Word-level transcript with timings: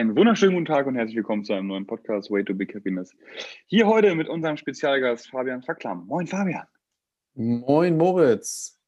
Einen 0.00 0.16
wunderschönen 0.16 0.54
guten 0.54 0.64
Tag 0.64 0.86
und 0.86 0.94
herzlich 0.94 1.16
willkommen 1.16 1.44
zu 1.44 1.52
einem 1.52 1.66
neuen 1.66 1.86
Podcast 1.86 2.30
Way 2.30 2.42
to 2.44 2.54
Big 2.54 2.74
Happiness. 2.74 3.14
Hier 3.66 3.86
heute 3.86 4.14
mit 4.14 4.30
unserem 4.30 4.56
Spezialgast 4.56 5.28
Fabian 5.28 5.62
Verklamm. 5.62 6.06
Moin 6.06 6.26
Fabian. 6.26 6.64
Moin 7.34 7.98
Moritz. 7.98 8.80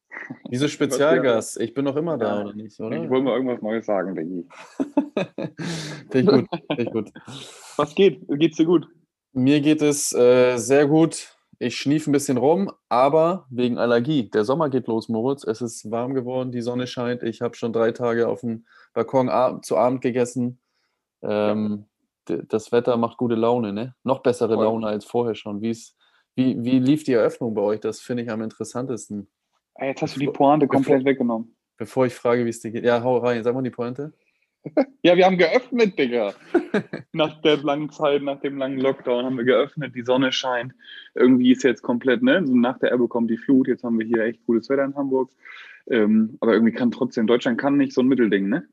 Wieso 0.49 0.67
Spezialgast? 0.69 1.61
Ich 1.61 1.75
bin 1.75 1.85
noch 1.85 1.97
immer 1.97 2.17
da, 2.17 2.37
ja, 2.37 2.41
oder 2.41 2.53
nicht, 2.55 2.79
oder? 2.79 3.03
Ich 3.03 3.07
wollte 3.11 3.25
mal 3.25 3.35
irgendwas 3.35 3.61
Neues 3.61 3.85
sagen, 3.85 4.15
Diggi. 4.15 4.47
Finde 6.09 6.19
ich 6.19 6.25
gut, 6.25 6.47
Finde 6.65 6.83
ich 6.83 6.91
gut. 6.91 7.11
Was 7.77 7.93
geht? 7.93 8.27
Geht's 8.27 8.57
dir 8.57 8.65
gut? 8.65 8.87
Mir 9.33 9.61
geht 9.61 9.83
es 9.83 10.13
äh, 10.13 10.57
sehr 10.57 10.87
gut. 10.87 11.37
Ich 11.59 11.77
schniefe 11.77 12.09
ein 12.09 12.13
bisschen 12.13 12.37
rum, 12.37 12.71
aber 12.89 13.45
wegen 13.51 13.77
Allergie. 13.77 14.31
Der 14.31 14.45
Sommer 14.45 14.71
geht 14.71 14.87
los, 14.87 15.09
Moritz. 15.09 15.43
Es 15.43 15.61
ist 15.61 15.91
warm 15.91 16.15
geworden, 16.15 16.51
die 16.51 16.61
Sonne 16.61 16.87
scheint. 16.87 17.21
Ich 17.21 17.41
habe 17.41 17.55
schon 17.55 17.71
drei 17.71 17.91
Tage 17.91 18.27
auf 18.27 18.41
dem 18.41 18.65
Balkon 18.95 19.61
zu 19.61 19.77
Abend 19.77 20.01
gegessen. 20.01 20.59
Ähm, 21.23 21.85
das 22.25 22.71
Wetter 22.71 22.97
macht 22.97 23.17
gute 23.17 23.35
Laune, 23.35 23.73
ne? 23.73 23.95
Noch 24.03 24.21
bessere 24.21 24.55
Laune 24.55 24.87
als 24.87 25.05
vorher 25.05 25.35
schon. 25.35 25.61
Wie's, 25.61 25.95
wie, 26.35 26.63
wie 26.63 26.79
lief 26.79 27.03
die 27.03 27.13
Eröffnung 27.13 27.53
bei 27.53 27.61
euch? 27.61 27.79
Das 27.79 27.99
finde 27.99 28.23
ich 28.23 28.29
am 28.29 28.41
interessantesten. 28.41 29.27
Jetzt 29.79 30.01
hast 30.01 30.15
du 30.15 30.19
die 30.19 30.27
Pointe 30.27 30.67
komplett 30.67 30.99
bevor, 30.99 31.11
weggenommen. 31.11 31.55
Bevor 31.77 32.05
ich 32.05 32.13
frage, 32.13 32.45
wie 32.45 32.49
es 32.49 32.59
dir 32.59 32.71
geht. 32.71 32.85
Ja, 32.85 33.03
hau 33.03 33.17
rein, 33.17 33.43
sag 33.43 33.53
mal 33.53 33.61
die 33.61 33.71
Pointe. 33.71 34.13
ja, 35.03 35.17
wir 35.17 35.25
haben 35.25 35.37
geöffnet, 35.37 35.97
Digga. 35.99 36.33
nach 37.11 37.41
der 37.41 37.57
langen 37.57 37.89
Zeit, 37.89 38.21
nach 38.21 38.39
dem 38.39 38.57
langen 38.57 38.79
Lockdown 38.79 39.25
haben 39.25 39.37
wir 39.37 39.43
geöffnet, 39.43 39.93
die 39.95 40.03
Sonne 40.03 40.31
scheint. 40.31 40.73
Irgendwie 41.15 41.51
ist 41.51 41.63
jetzt 41.63 41.81
komplett, 41.81 42.23
ne? 42.23 42.45
So 42.45 42.55
nach 42.55 42.79
der 42.79 42.93
Ebbe 42.93 43.07
kommt 43.07 43.29
die 43.29 43.37
Flut. 43.37 43.67
Jetzt 43.67 43.83
haben 43.83 43.99
wir 43.99 44.05
hier 44.05 44.23
echt 44.23 44.45
gutes 44.45 44.69
Wetter 44.69 44.85
in 44.85 44.95
Hamburg. 44.95 45.31
Ähm, 45.87 46.37
aber 46.39 46.53
irgendwie 46.53 46.73
kann 46.73 46.91
trotzdem, 46.91 47.27
Deutschland 47.27 47.59
kann 47.59 47.75
nicht 47.75 47.93
so 47.93 48.01
ein 48.01 48.07
Mittelding, 48.07 48.47
ne? 48.47 48.67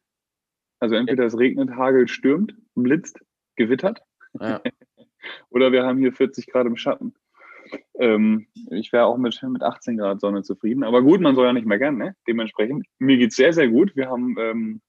Also 0.81 0.95
entweder 0.97 1.25
es 1.25 1.39
regnet, 1.39 1.71
hagelt, 1.71 2.11
stürmt, 2.11 2.55
blitzt, 2.75 3.21
gewittert. 3.57 4.03
Ja. 4.39 4.61
Oder 5.51 5.71
wir 5.73 5.85
haben 5.85 5.99
hier 5.99 6.13
40 6.13 6.47
Grad 6.47 6.67
im 6.67 6.77
Schatten. 6.77 7.15
Ähm, 7.99 8.47
ich 8.71 8.93
wäre 8.93 9.05
auch 9.05 9.19
mit, 9.19 9.41
mit 9.43 9.63
18 9.63 9.99
Grad 9.99 10.21
Sonne 10.21 10.43
zufrieden. 10.43 10.83
Aber 10.83 11.03
gut, 11.03 11.21
man 11.21 11.35
soll 11.35 11.47
ja 11.47 11.53
nicht 11.53 11.67
meckern, 11.67 11.99
ne? 11.99 12.17
Dementsprechend. 12.27 12.87
Mir 12.99 13.19
geht 13.19 13.31
es 13.31 13.37
sehr, 13.37 13.53
sehr 13.53 13.69
gut. 13.69 13.95
Wir 13.95 14.09
haben 14.09 14.35
ähm, 14.39 14.81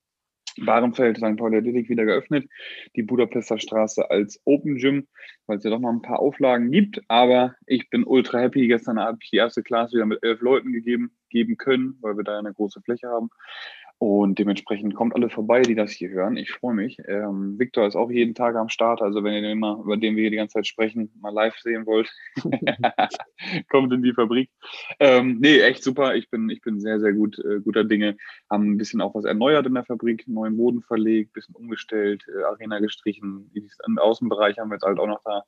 Bahrenfeld 0.58 1.18
St. 1.18 1.38
Pauli 1.38 1.58
Athletic 1.58 1.90
wieder 1.90 2.06
geöffnet, 2.06 2.50
die 2.96 3.04
Budapester 3.04 3.60
Straße 3.60 4.10
als 4.10 4.42
Open 4.46 4.76
Gym, 4.76 5.08
weil 5.48 5.58
es 5.58 5.64
ja 5.64 5.70
doch 5.70 5.80
noch 5.80 5.92
ein 5.92 6.02
paar 6.02 6.20
Auflagen 6.20 6.72
gibt. 6.72 7.02
Aber 7.08 7.56
ich 7.66 7.90
bin 7.90 8.04
ultra 8.04 8.40
happy. 8.40 8.68
Gestern 8.68 9.00
habe 9.00 9.18
ich 9.22 9.30
die 9.30 9.38
erste 9.38 9.64
Klasse 9.64 9.96
wieder 9.96 10.06
mit 10.06 10.24
elf 10.24 10.42
Leuten 10.42 10.72
gegeben, 10.72 11.12
geben 11.30 11.58
können, 11.58 11.98
weil 12.02 12.18
wir 12.18 12.24
da 12.24 12.40
eine 12.40 12.54
große 12.54 12.82
Fläche 12.82 13.08
haben. 13.08 13.30
Und 14.02 14.40
dementsprechend 14.40 14.96
kommt 14.96 15.14
alle 15.14 15.30
vorbei, 15.30 15.62
die 15.62 15.76
das 15.76 15.92
hier 15.92 16.10
hören. 16.10 16.36
Ich 16.36 16.50
freue 16.50 16.74
mich. 16.74 16.98
Ähm, 17.08 17.60
Victor 17.60 17.86
ist 17.86 17.96
auch 17.96 18.10
jeden 18.10 18.34
Tag 18.34 18.56
am 18.56 18.68
Start. 18.68 19.00
Also 19.00 19.24
wenn 19.24 19.36
ihr 19.36 19.44
den 19.44 19.60
mal, 19.60 19.80
über 19.80 19.96
den 19.96 20.16
wir 20.16 20.22
hier 20.22 20.32
die 20.32 20.38
ganze 20.38 20.56
Zeit 20.56 20.66
sprechen, 20.66 21.14
mal 21.22 21.32
live 21.32 21.56
sehen 21.60 21.86
wollt, 21.86 22.12
kommt 23.70 23.94
in 23.94 24.02
die 24.02 24.14
Fabrik. 24.14 24.50
Ähm, 25.00 25.38
nee, 25.40 25.60
echt 25.60 25.84
super. 25.84 26.16
Ich 26.16 26.32
bin, 26.32 26.50
ich 26.50 26.62
bin 26.62 26.80
sehr, 26.80 27.00
sehr 27.00 27.14
gut, 27.14 27.38
äh, 27.46 27.60
guter 27.60 27.84
Dinge. 27.84 28.18
Haben 28.50 28.72
ein 28.72 28.78
bisschen 28.80 29.02
auch 29.02 29.14
was 29.14 29.26
erneuert 29.26 29.68
in 29.68 29.76
der 29.76 29.86
Fabrik, 29.86 30.28
neuen 30.28 30.58
Boden 30.58 30.82
verlegt, 30.82 31.34
bisschen 31.34 31.54
umgestellt, 31.54 32.26
äh, 32.28 32.42
Arena 32.42 32.80
gestrichen. 32.80 33.52
Im 33.86 34.00
Außenbereich 34.00 34.58
haben 34.58 34.72
wir 34.72 34.78
jetzt 34.78 34.84
halt 34.84 34.98
auch 34.98 35.06
noch 35.06 35.22
da 35.24 35.44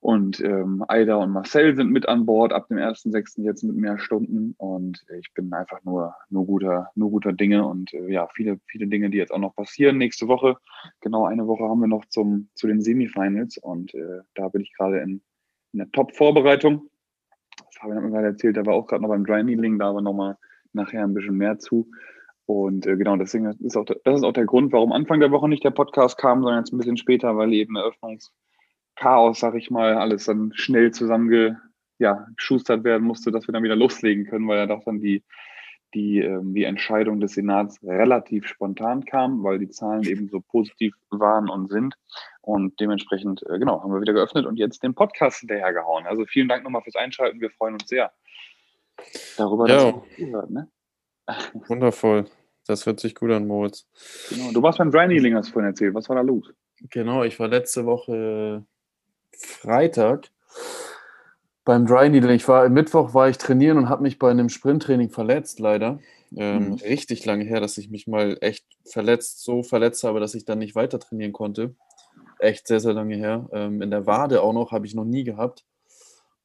und 0.00 0.40
ähm, 0.40 0.84
Aida 0.86 1.16
und 1.16 1.30
Marcel 1.30 1.74
sind 1.74 1.90
mit 1.90 2.08
an 2.08 2.24
Bord 2.24 2.52
ab 2.52 2.68
dem 2.68 2.78
1.6. 2.78 3.42
jetzt 3.42 3.64
mit 3.64 3.76
mehr 3.76 3.98
Stunden. 3.98 4.54
Und 4.56 5.04
ich 5.18 5.32
bin 5.34 5.52
einfach 5.52 5.82
nur, 5.84 6.14
nur 6.30 6.46
guter, 6.46 6.90
nur 6.94 7.10
guter 7.10 7.32
Dinge 7.32 7.66
und 7.66 7.92
äh, 7.92 8.08
ja, 8.10 8.28
viele, 8.28 8.60
viele 8.66 8.86
Dinge, 8.86 9.10
die 9.10 9.18
jetzt 9.18 9.32
auch 9.32 9.38
noch 9.38 9.56
passieren. 9.56 9.98
Nächste 9.98 10.28
Woche, 10.28 10.56
genau 11.00 11.26
eine 11.26 11.46
Woche 11.46 11.64
haben 11.64 11.80
wir 11.80 11.88
noch 11.88 12.04
zum, 12.06 12.48
zu 12.54 12.68
den 12.68 12.80
Semifinals 12.80 13.58
und 13.58 13.92
äh, 13.94 14.20
da 14.34 14.48
bin 14.48 14.62
ich 14.62 14.72
gerade 14.76 15.00
in, 15.00 15.20
in 15.72 15.78
der 15.78 15.90
Top-Vorbereitung. 15.90 16.88
Das 17.56 17.82
habe 17.82 17.94
ich 17.94 18.00
mir 18.00 18.10
gerade 18.10 18.28
erzählt, 18.28 18.56
da 18.56 18.64
war 18.64 18.74
auch 18.74 18.86
gerade 18.86 19.02
noch 19.02 19.08
beim 19.08 19.24
Dry 19.24 19.42
Needling, 19.42 19.78
da 19.80 19.90
aber 19.90 20.00
nochmal 20.00 20.36
nachher 20.72 21.02
ein 21.02 21.14
bisschen 21.14 21.36
mehr 21.36 21.58
zu. 21.58 21.90
Und 22.46 22.86
äh, 22.86 22.96
genau, 22.96 23.16
deswegen 23.16 23.46
ist 23.46 23.76
auch, 23.76 23.84
das 23.84 23.98
ist 24.04 24.24
auch 24.24 24.32
der 24.32 24.46
Grund, 24.46 24.72
warum 24.72 24.92
Anfang 24.92 25.18
der 25.18 25.32
Woche 25.32 25.48
nicht 25.48 25.64
der 25.64 25.70
Podcast 25.70 26.16
kam, 26.18 26.42
sondern 26.42 26.60
jetzt 26.60 26.72
ein 26.72 26.78
bisschen 26.78 26.96
später, 26.96 27.36
weil 27.36 27.52
eben 27.52 27.76
Eröffnungs- 27.76 28.30
Chaos, 28.98 29.38
sag 29.38 29.54
ich 29.54 29.70
mal, 29.70 29.94
alles 29.94 30.24
dann 30.24 30.52
schnell 30.54 30.90
zusammengeschustert 30.90 32.78
ja, 32.78 32.84
werden 32.84 33.06
musste, 33.06 33.30
dass 33.30 33.46
wir 33.46 33.52
dann 33.52 33.62
wieder 33.62 33.76
loslegen 33.76 34.26
können, 34.26 34.48
weil 34.48 34.58
ja 34.58 34.66
doch 34.66 34.82
dann 34.84 35.00
die, 35.00 35.22
die, 35.94 36.18
ähm, 36.18 36.52
die 36.52 36.64
Entscheidung 36.64 37.20
des 37.20 37.34
Senats 37.34 37.80
relativ 37.84 38.46
spontan 38.46 39.04
kam, 39.04 39.44
weil 39.44 39.60
die 39.60 39.68
Zahlen 39.68 40.02
eben 40.02 40.28
so 40.28 40.40
positiv 40.40 40.94
waren 41.10 41.48
und 41.48 41.70
sind. 41.70 41.94
Und 42.40 42.80
dementsprechend, 42.80 43.42
äh, 43.48 43.58
genau, 43.58 43.82
haben 43.82 43.92
wir 43.92 44.00
wieder 44.00 44.14
geöffnet 44.14 44.46
und 44.46 44.56
jetzt 44.56 44.82
den 44.82 44.94
Podcast 44.94 45.40
hinterhergehauen. 45.40 46.06
Also 46.06 46.24
vielen 46.26 46.48
Dank 46.48 46.64
nochmal 46.64 46.82
fürs 46.82 46.96
Einschalten. 46.96 47.40
Wir 47.40 47.50
freuen 47.50 47.74
uns 47.74 47.86
sehr 47.86 48.10
darüber, 49.36 49.68
ja. 49.68 49.76
dass 49.76 49.84
ihr 50.16 50.26
zuhört. 50.26 50.50
Ne? 50.50 50.68
Wundervoll. 51.68 52.26
Das 52.66 52.84
hört 52.84 53.00
sich 53.00 53.14
gut 53.14 53.30
an, 53.30 53.46
Moritz. 53.46 53.86
Genau. 54.28 54.52
Du 54.52 54.62
warst 54.62 54.78
beim 54.78 54.90
Dry 54.90 55.06
Needling, 55.06 55.36
hast 55.36 55.48
du 55.48 55.52
vorhin 55.52 55.70
erzählt. 55.70 55.94
Was 55.94 56.08
war 56.08 56.16
da 56.16 56.22
los? 56.22 56.52
Genau, 56.90 57.24
ich 57.24 57.38
war 57.40 57.48
letzte 57.48 57.86
Woche 57.86 58.66
Freitag 59.36 60.30
beim 61.64 61.86
Dry 61.86 62.08
Needle. 62.08 62.34
Ich 62.34 62.48
war 62.48 62.68
Mittwoch 62.68 63.14
war 63.14 63.28
ich 63.28 63.38
trainieren 63.38 63.78
und 63.78 63.88
habe 63.88 64.02
mich 64.02 64.18
bei 64.18 64.30
einem 64.30 64.48
Sprinttraining 64.48 65.10
verletzt, 65.10 65.60
leider. 65.60 66.00
Ähm, 66.36 66.70
mhm. 66.70 66.74
Richtig 66.74 67.24
lange 67.24 67.44
her, 67.44 67.60
dass 67.60 67.78
ich 67.78 67.90
mich 67.90 68.06
mal 68.06 68.38
echt 68.40 68.66
verletzt, 68.84 69.44
so 69.44 69.62
verletzt 69.62 70.04
habe, 70.04 70.20
dass 70.20 70.34
ich 70.34 70.44
dann 70.44 70.58
nicht 70.58 70.74
weiter 70.74 70.98
trainieren 70.98 71.32
konnte. 71.32 71.74
Echt 72.38 72.66
sehr, 72.66 72.80
sehr 72.80 72.92
lange 72.92 73.16
her. 73.16 73.48
Ähm, 73.52 73.82
in 73.82 73.90
der 73.90 74.06
Wade 74.06 74.42
auch 74.42 74.52
noch, 74.52 74.72
habe 74.72 74.86
ich 74.86 74.94
noch 74.94 75.04
nie 75.04 75.24
gehabt. 75.24 75.64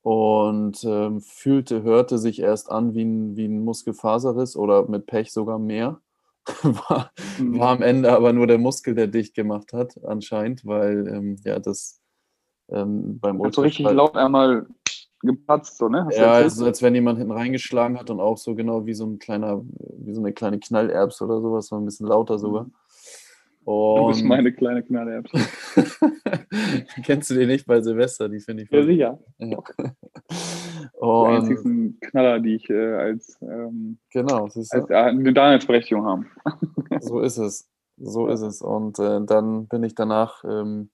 Und 0.02 0.84
ähm, 0.84 1.22
fühlte, 1.22 1.84
hörte 1.84 2.18
sich 2.18 2.42
erst 2.42 2.70
an 2.70 2.94
wie 2.94 3.06
ein, 3.06 3.38
wie 3.38 3.46
ein 3.46 3.64
Muskelfaserriss 3.64 4.58
oder 4.58 4.90
mit 4.90 5.06
Pech 5.06 5.32
sogar 5.32 5.60
mehr. 5.60 6.02
war, 6.64 7.12
mhm. 7.40 7.60
war 7.60 7.70
am 7.70 7.82
Ende 7.82 8.12
aber 8.12 8.34
nur 8.34 8.48
der 8.48 8.58
Muskel, 8.58 8.96
der 8.96 9.08
dicht 9.08 9.34
gemacht 9.34 9.72
hat, 9.72 10.04
anscheinend, 10.04 10.66
weil 10.66 11.08
ähm, 11.08 11.38
ja 11.46 11.60
das 11.60 12.03
ähm, 12.74 13.20
beim 13.20 13.40
Ultraschall. 13.40 13.54
So 13.54 13.62
richtig 13.62 13.92
laut 13.92 14.16
einmal 14.16 14.66
gepatzt, 15.22 15.78
so, 15.78 15.88
ne? 15.88 16.06
Hast 16.06 16.18
ja, 16.18 16.32
also 16.32 16.66
als 16.66 16.82
wenn 16.82 16.96
jemand 16.96 17.18
hinten 17.18 17.32
reingeschlagen 17.32 17.98
hat 17.98 18.10
und 18.10 18.20
auch 18.20 18.38
so 18.38 18.56
genau 18.56 18.86
wie 18.86 18.94
so 18.94 19.06
ein 19.06 19.20
kleiner, 19.20 19.64
wie 19.98 20.14
so 20.14 20.22
eine 20.22 20.34
kleine 20.34 20.60
Knallerbs 20.60 21.22
oder 21.22 21.42
sowas, 21.42 21.68
so 21.68 21.78
ein 21.78 21.86
bisschen 21.86 22.08
lauter 22.08 22.38
sogar. 22.38 22.68
Und 23.66 24.02
du 24.02 24.08
bist 24.08 24.26
meine 24.26 24.52
kleine 24.52 24.84
Knallerbs. 24.84 25.32
Kennst 27.06 27.30
du 27.30 27.36
die 27.36 27.46
nicht 27.46 27.66
bei 27.66 27.82
Silvester? 27.82 28.28
Die 28.28 28.42
finde 28.42 28.64
ich. 28.64 28.70
Ja, 28.70 28.84
sicher. 28.84 29.20
Ja. 29.38 29.58
Und 31.00 31.48
die 31.48 31.52
einzigen 31.52 32.00
Knaller, 32.02 32.40
die 32.40 32.56
ich 32.56 32.70
äh, 32.70 32.94
als, 32.94 33.38
ähm, 33.42 34.00
genau, 34.12 34.46
als 34.46 34.74
äh, 34.74 34.94
eine 34.94 35.34
Daseinsberechtigung 35.34 36.06
haben. 36.06 36.28
so 37.00 37.22
ist 37.22 37.38
es. 37.38 37.70
So 37.98 38.28
ist 38.28 38.42
es. 38.42 38.62
Und 38.62 39.00
äh, 39.00 39.22
dann 39.26 39.68
bin 39.68 39.84
ich 39.84 39.96
danach 39.96 40.44
ähm, 40.44 40.90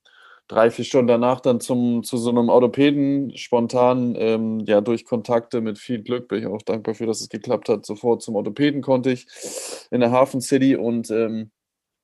drei, 0.50 0.72
vier 0.72 0.84
Stunden 0.84 1.08
danach 1.08 1.40
dann 1.40 1.62
zum, 1.62 2.04
zu 2.04 2.18
so 2.18 2.32
einem 2.32 2.50
Orthopäden 2.50 3.38
spontan, 3.38 4.16
ähm, 4.18 4.60
ja, 4.66 4.82
durch 4.82 5.06
Kontakte 5.06 5.62
mit 5.62 5.78
viel 5.78 6.02
Glück, 6.02 6.28
bin 6.28 6.40
ich 6.40 6.48
auch 6.48 6.62
dankbar 6.64 6.96
für, 6.96 7.06
dass 7.06 7.22
es 7.22 7.30
geklappt 7.30 7.70
hat. 7.70 7.86
Sofort 7.86 8.22
zum 8.24 8.36
Orthopäden 8.36 8.82
konnte 8.82 9.12
ich 9.12 9.28
in 9.92 10.02
der 10.02 10.12
Hafen 10.12 10.42
City 10.42 10.76
und 10.76 11.10
ähm, 11.12 11.52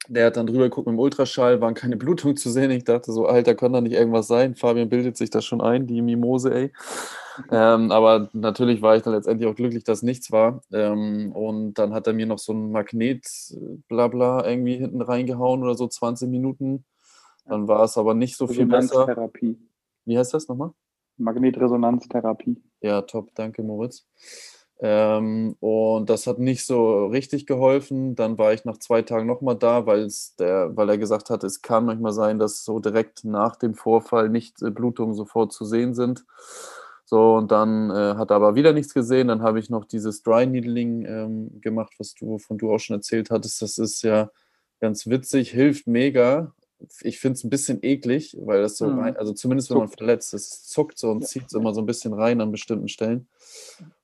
der 0.07 0.27
hat 0.27 0.37
dann 0.37 0.45
drüber 0.45 0.65
geguckt 0.65 0.85
mit 0.85 0.93
dem 0.93 0.99
Ultraschall, 0.99 1.59
waren 1.61 1.73
keine 1.73 1.97
Blutungen 1.97 2.37
zu 2.37 2.51
sehen. 2.51 2.69
Ich 2.69 2.83
dachte 2.83 3.11
so, 3.11 3.25
Alter, 3.25 3.55
kann 3.55 3.73
da 3.73 3.81
nicht 3.81 3.93
irgendwas 3.93 4.27
sein? 4.27 4.53
Fabian 4.53 4.89
bildet 4.89 5.17
sich 5.17 5.31
das 5.31 5.43
schon 5.43 5.61
ein, 5.61 5.87
die 5.87 6.03
Mimose, 6.03 6.53
ey. 6.53 6.71
Ähm, 7.51 7.91
aber 7.91 8.29
natürlich 8.33 8.83
war 8.83 8.95
ich 8.95 9.01
dann 9.01 9.13
letztendlich 9.13 9.49
auch 9.49 9.55
glücklich, 9.55 9.83
dass 9.83 10.03
nichts 10.03 10.31
war. 10.31 10.61
Ähm, 10.71 11.31
und 11.33 11.73
dann 11.75 11.93
hat 11.95 12.05
er 12.05 12.13
mir 12.13 12.27
noch 12.27 12.37
so 12.37 12.53
ein 12.53 12.71
Magnet, 12.71 13.25
blabla, 13.87 14.45
irgendwie 14.47 14.77
hinten 14.77 15.01
reingehauen 15.01 15.63
oder 15.63 15.75
so 15.75 15.87
20 15.87 16.29
Minuten 16.29 16.85
dann 17.45 17.67
war 17.67 17.83
es 17.83 17.97
aber 17.97 18.13
nicht 18.13 18.35
so 18.37 18.47
viel 18.47 18.65
besser. 18.65 19.05
Therapie. 19.05 19.57
Wie 20.05 20.17
heißt 20.17 20.33
das 20.33 20.47
nochmal? 20.47 20.71
Magnetresonanztherapie. 21.17 22.61
Ja, 22.81 23.01
top, 23.01 23.33
danke 23.35 23.63
Moritz. 23.63 24.05
Ähm, 24.79 25.55
und 25.61 26.09
das 26.09 26.27
hat 26.27 26.39
nicht 26.39 26.65
so 26.65 27.05
richtig 27.05 27.45
geholfen. 27.45 28.15
Dann 28.15 28.37
war 28.37 28.53
ich 28.53 28.65
nach 28.65 28.77
zwei 28.77 29.01
Tagen 29.03 29.25
nochmal 29.25 29.55
da, 29.55 29.85
weil, 29.85 30.11
der, 30.37 30.75
weil 30.75 30.89
er 30.89 30.97
gesagt 30.97 31.29
hat, 31.29 31.43
es 31.43 31.61
kann 31.61 31.85
manchmal 31.85 32.11
sein, 32.11 32.39
dass 32.39 32.65
so 32.65 32.79
direkt 32.79 33.23
nach 33.23 33.55
dem 33.55 33.73
Vorfall 33.73 34.29
nicht 34.29 34.61
äh, 34.61 34.71
Blutungen 34.71 35.15
sofort 35.15 35.53
zu 35.53 35.63
sehen 35.63 35.93
sind. 35.93 36.25
So, 37.05 37.35
und 37.35 37.51
dann 37.51 37.91
äh, 37.91 38.15
hat 38.15 38.31
er 38.31 38.37
aber 38.37 38.55
wieder 38.55 38.73
nichts 38.73 38.93
gesehen. 38.93 39.29
Dann 39.29 39.43
habe 39.43 39.59
ich 39.59 39.69
noch 39.69 39.85
dieses 39.85 40.23
Dry 40.23 40.45
Needling 40.45 41.05
ähm, 41.05 41.61
gemacht, 41.61 41.93
was 41.99 42.15
du, 42.15 42.39
von 42.39 42.57
du 42.57 42.73
auch 42.73 42.79
schon 42.79 42.97
erzählt 42.97 43.29
hattest. 43.29 43.61
Das 43.61 43.77
ist 43.77 44.01
ja 44.01 44.29
ganz 44.81 45.07
witzig, 45.07 45.51
hilft 45.51 45.87
mega 45.87 46.51
ich 47.01 47.19
finde 47.19 47.37
es 47.37 47.43
ein 47.43 47.49
bisschen 47.49 47.79
eklig, 47.81 48.35
weil 48.39 48.61
das 48.61 48.77
so 48.77 48.87
mhm. 48.87 48.99
rein, 48.99 49.17
also 49.17 49.33
zumindest 49.33 49.69
wenn 49.69 49.77
man 49.77 49.87
verletzt 49.87 50.33
ist, 50.33 50.51
es 50.51 50.67
zuckt 50.67 50.97
so 50.97 51.11
und 51.11 51.21
ja. 51.21 51.27
zieht 51.27 51.49
so 51.49 51.59
immer 51.59 51.73
so 51.73 51.81
ein 51.81 51.85
bisschen 51.85 52.13
rein 52.13 52.41
an 52.41 52.51
bestimmten 52.51 52.87
Stellen. 52.87 53.27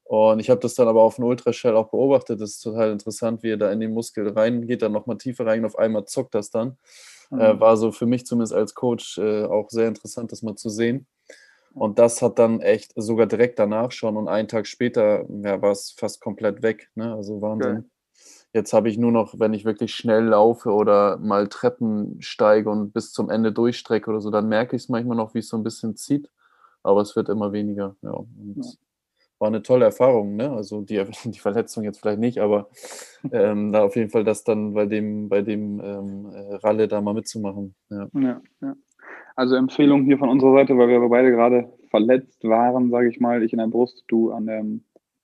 Und 0.04 0.40
ich 0.42 0.50
habe 0.50 0.60
das 0.60 0.76
dann 0.76 0.90
aber 0.90 1.02
auf 1.04 1.16
dem 1.16 1.24
Ultraschall 1.24 1.76
auch 1.76 1.90
beobachtet. 1.90 2.42
Das 2.42 2.52
ist 2.52 2.60
total 2.60 2.92
interessant, 2.92 3.44
wie 3.44 3.52
er 3.52 3.58
da 3.58 3.72
in 3.72 3.80
den 3.80 3.94
Muskel 3.94 4.28
reingeht, 4.28 4.82
dann 4.82 4.92
nochmal 4.92 5.18
tiefer 5.18 5.46
rein 5.46 5.60
und 5.60 5.68
auf 5.68 5.80
einmal 5.80 6.04
zuckt 6.06 6.36
das 6.36 6.50
dann. 6.50 6.78
Mhm. 7.30 7.40
Äh, 7.40 7.60
war 7.60 7.78
so 7.78 7.92
für 7.92 8.06
mich 8.06 8.26
zumindest 8.26 8.54
als 8.54 8.76
Coach 8.76 9.18
äh, 9.18 9.46
auch 9.46 9.70
sehr 9.70 9.88
interessant, 9.88 10.32
das 10.32 10.42
mal 10.42 10.56
zu 10.56 10.70
sehen. 10.70 11.08
Und 11.74 12.00
das 12.00 12.22
hat 12.22 12.38
dann 12.40 12.60
echt 12.60 12.92
sogar 12.96 13.26
direkt 13.26 13.58
danach 13.58 13.92
schon 13.92 14.18
und 14.18 14.28
einen 14.28 14.50
Tag 14.50 14.68
später 14.68 15.26
ja, 15.30 15.62
war 15.62 15.72
es 15.72 15.92
fast 15.98 16.20
komplett 16.20 16.62
weg. 16.62 16.90
Ne? 16.96 17.14
Also 17.14 17.42
Wahnsinn. 17.42 17.78
Okay. 17.78 17.91
Jetzt 18.54 18.74
habe 18.74 18.90
ich 18.90 18.98
nur 18.98 19.12
noch, 19.12 19.40
wenn 19.40 19.54
ich 19.54 19.64
wirklich 19.64 19.96
schnell 19.96 20.26
laufe 20.26 20.72
oder 20.72 21.18
mal 21.18 21.48
Treppen 21.48 22.22
steige 22.22 22.70
und 22.70 22.92
bis 22.92 23.14
zum 23.14 23.30
Ende 23.30 23.54
durchstrecke 23.54 24.10
oder 24.10 24.20
so, 24.20 24.30
dann 24.30 24.50
merke 24.50 24.76
ich 24.76 24.84
es 24.84 24.90
manchmal 24.90 25.16
noch, 25.16 25.34
wie 25.34 25.40
es 25.40 25.48
so 25.48 25.58
ein 25.58 25.64
bisschen 25.64 25.96
zieht. 25.96 26.30
Aber 26.84 27.02
es 27.02 27.16
wird 27.16 27.30
immer 27.30 27.54
weniger. 27.54 27.96
Ja. 28.02 28.12
Ja. 28.12 28.64
war 29.40 29.48
eine 29.48 29.62
tolle 29.62 29.86
Erfahrung. 29.86 30.36
Ne? 30.36 30.52
Also 30.52 30.82
die, 30.82 31.02
die 31.26 31.40
Verletzung 31.40 31.86
jetzt 31.86 32.00
vielleicht 32.00 32.20
nicht, 32.20 32.40
aber 32.40 32.70
ähm, 33.32 33.72
da 33.72 33.84
auf 33.84 33.96
jeden 33.96 34.10
Fall 34.10 34.26
das 34.26 34.44
dann 34.44 34.74
bei 34.74 34.86
dem, 34.86 35.30
bei 35.30 35.42
dem 35.42 35.80
ähm, 35.80 36.26
äh, 36.34 36.56
Ralle 36.56 36.88
da 36.88 37.00
mal 37.00 37.14
mitzumachen. 37.14 37.74
Ja. 37.90 38.08
ja, 38.14 38.42
ja. 38.62 38.76
Also 39.36 39.56
Empfehlung 39.56 40.04
hier 40.04 40.18
von 40.18 40.30
unserer 40.30 40.54
Seite, 40.54 40.78
weil 40.78 40.90
wir 40.90 41.08
beide 41.08 41.32
gerade 41.32 41.72
verletzt 41.90 42.44
waren, 42.44 42.90
sage 42.90 43.10
ich 43.10 43.20
mal, 43.20 43.44
ich 43.44 43.54
in 43.54 43.60
der 43.60 43.68
Brust, 43.68 44.04
du 44.08 44.32
an 44.32 44.46
der, 44.46 44.66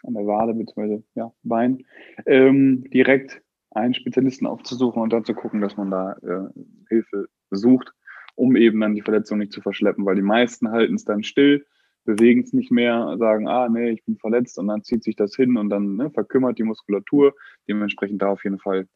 an 0.07 0.13
der 0.13 0.25
Wade 0.25 0.53
bzw. 0.53 1.01
Ja, 1.15 1.31
Bein, 1.43 1.83
ähm, 2.25 2.89
direkt 2.89 3.41
einen 3.71 3.93
Spezialisten 3.93 4.47
aufzusuchen 4.47 5.01
und 5.01 5.13
dann 5.13 5.25
zu 5.25 5.33
gucken, 5.33 5.61
dass 5.61 5.77
man 5.77 5.91
da 5.91 6.13
äh, 6.23 6.49
Hilfe 6.89 7.27
sucht, 7.51 7.91
um 8.35 8.55
eben 8.55 8.79
dann 8.79 8.95
die 8.95 9.01
Verletzung 9.01 9.37
nicht 9.37 9.51
zu 9.51 9.61
verschleppen, 9.61 10.05
weil 10.05 10.15
die 10.15 10.21
meisten 10.21 10.71
halten 10.71 10.95
es 10.95 11.05
dann 11.05 11.23
still, 11.23 11.65
bewegen 12.05 12.41
es 12.41 12.53
nicht 12.53 12.71
mehr, 12.71 13.15
sagen, 13.19 13.47
ah 13.47 13.67
nee, 13.67 13.91
ich 13.91 14.05
bin 14.05 14.17
verletzt 14.17 14.57
und 14.57 14.67
dann 14.67 14.83
zieht 14.83 15.03
sich 15.03 15.15
das 15.15 15.35
hin 15.35 15.57
und 15.57 15.69
dann 15.69 15.97
ne, 15.97 16.09
verkümmert 16.09 16.57
die 16.57 16.63
Muskulatur. 16.63 17.33
Dementsprechend 17.67 18.21
da 18.21 18.29
auf 18.29 18.43
jeden 18.45 18.59
Fall 18.59 18.87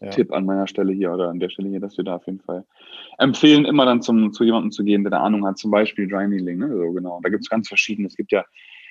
ja. 0.00 0.10
Tipp 0.10 0.32
an 0.32 0.46
meiner 0.46 0.66
Stelle 0.66 0.92
hier 0.92 1.12
oder 1.12 1.28
an 1.28 1.38
der 1.38 1.50
Stelle 1.50 1.68
hier, 1.68 1.80
dass 1.80 1.96
wir 1.96 2.04
da 2.04 2.16
auf 2.16 2.26
jeden 2.26 2.40
Fall 2.40 2.64
empfehlen, 3.18 3.66
immer 3.66 3.84
dann 3.84 4.02
zum, 4.02 4.32
zu 4.32 4.44
jemandem 4.44 4.72
zu 4.72 4.82
gehen, 4.82 5.04
der 5.04 5.10
da 5.10 5.20
Ahnung 5.20 5.46
hat, 5.46 5.58
zum 5.58 5.70
Beispiel 5.70 6.08
Dry 6.08 6.26
Needling. 6.26 6.58
Ne? 6.58 6.68
So, 6.68 6.90
genau. 6.92 7.20
Da 7.22 7.28
gibt 7.28 7.42
es 7.42 7.50
ganz 7.50 7.68
verschiedene. 7.68 8.08
Es 8.08 8.16
gibt 8.16 8.32
ja 8.32 8.44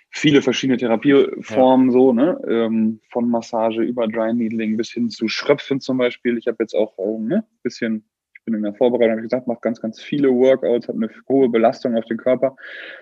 viele 0.09 0.41
verschiedene 0.41 0.77
Therapieformen, 0.77 1.87
ja. 1.87 1.93
so, 1.93 2.13
ne? 2.13 2.39
Ähm, 2.47 2.99
von 3.09 3.29
Massage 3.29 3.81
über 3.81 4.07
Dry 4.07 4.33
Needling 4.33 4.77
bis 4.77 4.91
hin 4.91 5.09
zu 5.09 5.27
Schröpfen 5.27 5.79
zum 5.79 5.97
Beispiel. 5.97 6.37
Ich 6.37 6.47
habe 6.47 6.57
jetzt 6.59 6.73
auch 6.73 6.97
ein 6.97 7.27
ne, 7.27 7.45
bisschen, 7.63 8.05
ich 8.33 8.43
bin 8.43 8.55
in 8.55 8.63
der 8.63 8.73
Vorbereitung, 8.73 9.11
habe 9.11 9.21
ich 9.21 9.29
gesagt, 9.29 9.47
mache 9.47 9.59
ganz, 9.61 9.81
ganz 9.81 10.01
viele 10.01 10.29
Workouts, 10.29 10.87
habe 10.87 10.97
eine 10.97 11.09
hohe 11.27 11.49
Belastung 11.49 11.95
auf 11.95 12.05
den 12.05 12.17
Körper 12.17 12.55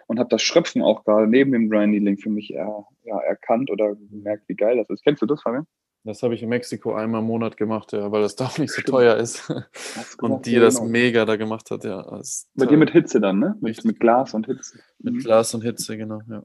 und 0.07 0.19
habe 0.19 0.29
das 0.29 0.41
Schröpfen 0.41 0.81
auch 0.81 1.05
gerade 1.05 1.27
neben 1.27 1.51
dem 1.51 1.69
Dry 1.69 1.87
Needling 1.87 2.17
für 2.17 2.29
mich 2.29 2.53
er, 2.53 2.85
ja, 3.03 3.19
erkannt 3.19 3.71
oder 3.71 3.95
gemerkt, 3.95 4.43
wie 4.47 4.55
geil 4.55 4.77
das 4.77 4.89
ist. 4.89 5.03
Kennst 5.03 5.21
du 5.21 5.25
das, 5.25 5.41
Fabian? 5.41 5.65
Das 6.03 6.23
habe 6.23 6.35
ich 6.35 6.43
in 6.43 6.47
Mexiko 6.47 6.93
einmal 6.93 7.19
im 7.19 7.27
Monat 7.27 7.57
gemacht, 7.57 7.91
ja, 7.91 8.09
weil 8.11 8.21
das 8.21 8.37
da 8.37 8.45
auch 8.45 8.57
nicht 8.59 8.71
so 8.71 8.81
teuer 8.81 9.17
ist. 9.17 9.49
und 10.21 10.45
die 10.45 10.55
das 10.55 10.77
genau. 10.77 10.89
mega 10.89 11.25
da 11.25 11.35
gemacht 11.35 11.69
hat, 11.69 11.83
ja. 11.83 12.21
Bei 12.55 12.65
dir 12.65 12.77
mit 12.77 12.91
Hitze 12.91 13.19
dann, 13.19 13.39
ne? 13.39 13.57
Mit, 13.59 13.83
mit 13.83 13.99
Glas 13.99 14.33
und 14.33 14.45
Hitze. 14.45 14.79
Mit 14.99 15.15
mhm. 15.15 15.19
Glas 15.19 15.53
und 15.53 15.63
Hitze, 15.63 15.97
genau, 15.97 16.21
ja. 16.29 16.43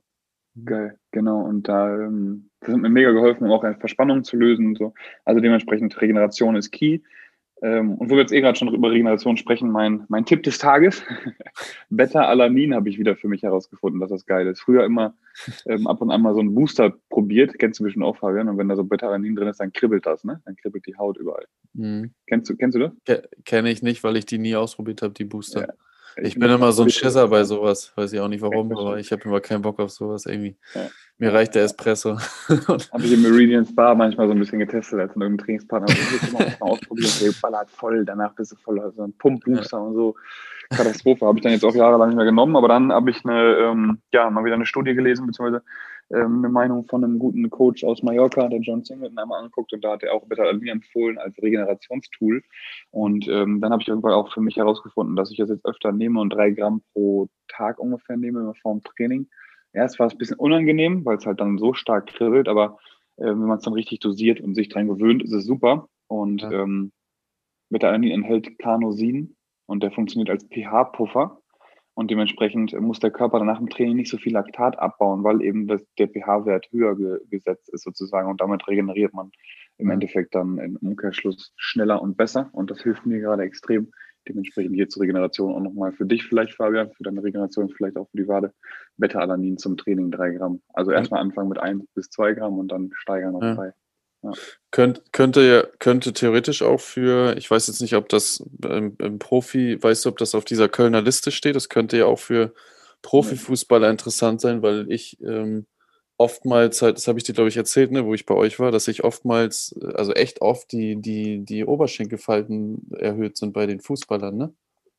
Geil, 0.64 0.98
genau. 1.10 1.40
Und 1.40 1.68
da 1.68 1.94
ähm, 1.94 2.50
das 2.62 2.74
hat 2.74 2.80
mir 2.80 2.88
mega 2.88 3.10
geholfen, 3.10 3.44
um 3.44 3.50
auch 3.50 3.64
eine 3.64 3.76
Verspannung 3.76 4.22
zu 4.22 4.36
lösen 4.36 4.66
und 4.66 4.78
so. 4.78 4.94
Also 5.24 5.40
dementsprechend 5.40 6.00
Regeneration 6.00 6.56
ist 6.56 6.70
key. 6.70 7.00
Ähm, 7.60 7.94
und 7.94 8.10
wo 8.10 8.14
wir 8.14 8.22
jetzt 8.22 8.32
eh 8.32 8.40
gerade 8.40 8.58
schon 8.58 8.74
über 8.74 8.90
Regeneration 8.90 9.36
sprechen, 9.36 9.70
mein, 9.70 10.04
mein 10.08 10.24
Tipp 10.24 10.42
des 10.42 10.58
Tages, 10.58 11.02
Beta-Alanin 11.90 12.74
habe 12.74 12.88
ich 12.88 12.98
wieder 12.98 13.14
für 13.14 13.28
mich 13.28 13.44
herausgefunden, 13.44 14.00
dass 14.00 14.10
das 14.10 14.26
geil 14.26 14.48
ist. 14.48 14.60
Früher 14.60 14.84
immer 14.84 15.14
ähm, 15.66 15.86
ab 15.86 16.00
und 16.02 16.10
an 16.10 16.22
mal 16.22 16.34
so 16.34 16.40
einen 16.40 16.54
Booster 16.54 16.92
probiert, 17.08 17.58
kennst 17.60 17.78
du 17.78 17.84
bestimmt 17.84 18.04
auch, 18.04 18.16
Fabian, 18.16 18.48
und 18.48 18.58
wenn 18.58 18.68
da 18.68 18.74
so 18.74 18.82
Beta-Alanin 18.82 19.36
drin 19.36 19.46
ist, 19.46 19.60
dann 19.60 19.72
kribbelt 19.72 20.06
das, 20.06 20.24
ne? 20.24 20.40
Dann 20.44 20.56
kribbelt 20.56 20.86
die 20.86 20.96
Haut 20.96 21.18
überall. 21.18 21.46
Mhm. 21.74 22.12
Kennst, 22.26 22.50
du, 22.50 22.56
kennst 22.56 22.74
du 22.74 22.80
das? 22.80 22.92
Kenne 23.44 23.70
ich 23.70 23.80
nicht, 23.82 24.02
weil 24.02 24.16
ich 24.16 24.26
die 24.26 24.38
nie 24.38 24.56
ausprobiert 24.56 25.02
habe, 25.02 25.14
die 25.14 25.24
Booster. 25.24 25.60
Ja. 25.60 25.74
Ich, 26.16 26.38
bin 26.38 26.50
immer 26.50 26.72
so 26.72 26.82
ein 26.82 26.90
Schisser 26.90 27.28
bei 27.28 27.44
sowas, 27.44 27.92
weiß 27.96 28.12
ich 28.12 28.20
auch 28.20 28.28
nicht 28.28 28.42
warum, 28.42 28.76
aber 28.76 28.98
ich 28.98 29.12
habe 29.12 29.22
immer 29.24 29.40
keinen 29.40 29.62
Bock 29.62 29.78
auf 29.80 29.90
sowas 29.90 30.26
irgendwie. 30.26 30.56
Ja. 30.74 30.82
Mir 31.18 31.32
reicht 31.32 31.54
der 31.54 31.64
Espresso. 31.64 32.18
habe 32.48 33.04
ich 33.04 33.12
im 33.12 33.22
Meridian 33.22 33.66
Spa 33.66 33.94
manchmal 33.94 34.26
so 34.26 34.32
ein 34.32 34.38
bisschen 34.38 34.58
getestet 34.58 34.98
als 34.98 35.14
in 35.14 35.22
irgendeinem 35.22 35.46
Trainingspartner. 35.46 35.92
Ich 35.92 36.28
immer 36.28 36.38
mal 36.40 36.56
ausprobiert, 36.60 37.20
der 37.20 37.32
ballert 37.40 37.70
voll, 37.70 38.04
danach 38.04 38.34
bist 38.34 38.52
du 38.52 38.56
voll, 38.56 38.80
also 38.80 39.02
ein 39.02 39.12
Pump-Booster 39.18 39.78
ja. 39.78 39.82
und 39.82 39.94
so. 39.94 40.14
Katastrophe. 40.70 41.26
habe 41.26 41.38
ich 41.38 41.42
dann 41.42 41.52
jetzt 41.52 41.64
auch 41.64 41.74
jahrelang 41.74 42.08
nicht 42.08 42.16
mehr 42.16 42.24
genommen, 42.24 42.56
aber 42.56 42.68
dann 42.68 42.92
habe 42.92 43.10
ich 43.10 43.24
eine, 43.24 43.56
ähm, 43.56 43.98
ja, 44.12 44.30
mal 44.30 44.44
wieder 44.44 44.54
eine 44.54 44.66
Studie 44.66 44.94
gelesen, 44.94 45.26
beziehungsweise 45.26 45.62
ähm, 46.10 46.38
eine 46.38 46.48
Meinung 46.48 46.84
von 46.86 47.04
einem 47.04 47.18
guten 47.18 47.48
Coach 47.50 47.84
aus 47.84 48.02
Mallorca, 48.02 48.48
der 48.48 48.60
John 48.60 48.84
Singleton, 48.84 49.18
einmal 49.18 49.40
angeguckt 49.40 49.72
und 49.72 49.82
da 49.82 49.92
hat 49.92 50.02
er 50.02 50.14
auch 50.14 50.26
Beta-Alanin 50.26 50.68
empfohlen 50.68 51.18
als 51.18 51.36
Regenerationstool. 51.42 52.42
Und 52.90 53.28
ähm, 53.28 53.60
dann 53.60 53.72
habe 53.72 53.82
ich 53.82 53.88
irgendwann 53.88 54.12
auch 54.12 54.32
für 54.32 54.40
mich 54.40 54.56
herausgefunden, 54.56 55.16
dass 55.16 55.30
ich 55.30 55.38
das 55.38 55.50
jetzt 55.50 55.64
öfter 55.64 55.92
nehme 55.92 56.20
und 56.20 56.30
drei 56.30 56.50
Gramm 56.50 56.82
pro 56.92 57.28
Tag 57.48 57.78
ungefähr 57.78 58.16
nehme 58.16 58.52
vor 58.60 58.74
dem 58.74 58.82
Training. 58.82 59.28
Erst 59.72 59.98
war 59.98 60.06
es 60.06 60.12
ein 60.12 60.18
bisschen 60.18 60.38
unangenehm, 60.38 61.04
weil 61.04 61.16
es 61.16 61.26
halt 61.26 61.40
dann 61.40 61.58
so 61.58 61.72
stark 61.72 62.06
kribbelt, 62.06 62.48
aber 62.48 62.78
äh, 63.16 63.26
wenn 63.26 63.46
man 63.46 63.58
es 63.58 63.64
dann 63.64 63.74
richtig 63.74 64.00
dosiert 64.00 64.40
und 64.40 64.54
sich 64.54 64.68
dran 64.68 64.88
gewöhnt, 64.88 65.22
ist 65.22 65.32
es 65.32 65.44
super. 65.44 65.88
Und 66.08 66.42
ja. 66.42 66.50
ähm, 66.50 66.92
Beta-Alanin 67.70 68.10
enthält 68.10 68.58
Carnosin 68.58 69.34
und 69.66 69.82
der 69.82 69.92
funktioniert 69.92 70.30
als 70.30 70.44
pH-Puffer. 70.44 71.41
Und 71.94 72.10
dementsprechend 72.10 72.72
muss 72.80 73.00
der 73.00 73.10
Körper 73.10 73.42
nach 73.44 73.58
dem 73.58 73.68
Training 73.68 73.96
nicht 73.96 74.10
so 74.10 74.16
viel 74.16 74.32
Laktat 74.32 74.78
abbauen, 74.78 75.24
weil 75.24 75.42
eben 75.42 75.66
das, 75.66 75.82
der 75.98 76.08
pH-Wert 76.08 76.68
höher 76.70 76.96
ge, 76.96 77.18
gesetzt 77.28 77.68
ist 77.68 77.84
sozusagen. 77.84 78.30
Und 78.30 78.40
damit 78.40 78.66
regeneriert 78.66 79.12
man 79.12 79.30
im 79.76 79.90
Endeffekt 79.90 80.34
dann 80.34 80.58
im 80.58 80.76
Umkehrschluss 80.76 81.52
schneller 81.56 82.00
und 82.00 82.16
besser. 82.16 82.48
Und 82.52 82.70
das 82.70 82.80
hilft 82.82 83.04
mir 83.04 83.20
gerade 83.20 83.42
extrem. 83.42 83.92
Dementsprechend 84.28 84.74
hier 84.74 84.88
zur 84.88 85.02
Regeneration 85.02 85.52
auch 85.52 85.60
nochmal 85.60 85.92
für 85.92 86.06
dich 86.06 86.24
vielleicht, 86.24 86.54
Fabian, 86.54 86.92
für 86.92 87.02
deine 87.02 87.22
Regeneration, 87.22 87.68
vielleicht 87.68 87.96
auch 87.96 88.08
für 88.10 88.16
die 88.16 88.28
Wade. 88.28 88.54
Beta-Alanin 88.96 89.58
zum 89.58 89.76
Training 89.76 90.10
drei 90.10 90.30
Gramm. 90.30 90.62
Also 90.72 90.92
erstmal 90.92 91.20
anfangen 91.20 91.48
mit 91.48 91.58
ein 91.58 91.88
bis 91.94 92.08
zwei 92.08 92.32
Gramm 92.32 92.58
und 92.58 92.68
dann 92.68 92.90
steigern 92.94 93.34
auf 93.34 93.40
drei. 93.40 93.66
Ja. 93.66 93.72
Könnt, 94.70 95.12
könnte, 95.12 95.72
könnte 95.78 96.12
theoretisch 96.12 96.62
auch 96.62 96.80
für, 96.80 97.36
ich 97.36 97.50
weiß 97.50 97.66
jetzt 97.66 97.80
nicht, 97.82 97.94
ob 97.94 98.08
das 98.08 98.42
im, 98.62 98.96
im, 98.98 99.18
Profi, 99.18 99.82
weißt 99.82 100.04
du, 100.04 100.08
ob 100.08 100.18
das 100.18 100.34
auf 100.34 100.44
dieser 100.44 100.68
Kölner 100.68 101.02
Liste 101.02 101.30
steht, 101.30 101.56
das 101.56 101.68
könnte 101.68 101.98
ja 101.98 102.06
auch 102.06 102.18
für 102.18 102.54
Profifußballer 103.02 103.90
interessant 103.90 104.40
sein, 104.40 104.62
weil 104.62 104.90
ich 104.90 105.20
ähm, 105.22 105.66
oftmals 106.16 106.82
halt, 106.82 106.96
das 106.96 107.08
habe 107.08 107.18
ich 107.18 107.24
dir, 107.24 107.34
glaube 107.34 107.48
ich, 107.48 107.56
erzählt, 107.56 107.90
ne, 107.90 108.06
wo 108.06 108.14
ich 108.14 108.26
bei 108.26 108.34
euch 108.34 108.60
war, 108.60 108.70
dass 108.70 108.86
ich 108.88 109.02
oftmals, 109.02 109.74
also 109.94 110.12
echt 110.12 110.40
oft 110.40 110.70
die, 110.70 110.96
die, 110.96 111.44
die 111.44 111.64
Oberschenkelfalten 111.64 112.92
erhöht 112.92 113.36
sind 113.36 113.52
bei 113.52 113.66
den 113.66 113.80
Fußballern, 113.80 114.36
ne? 114.36 114.54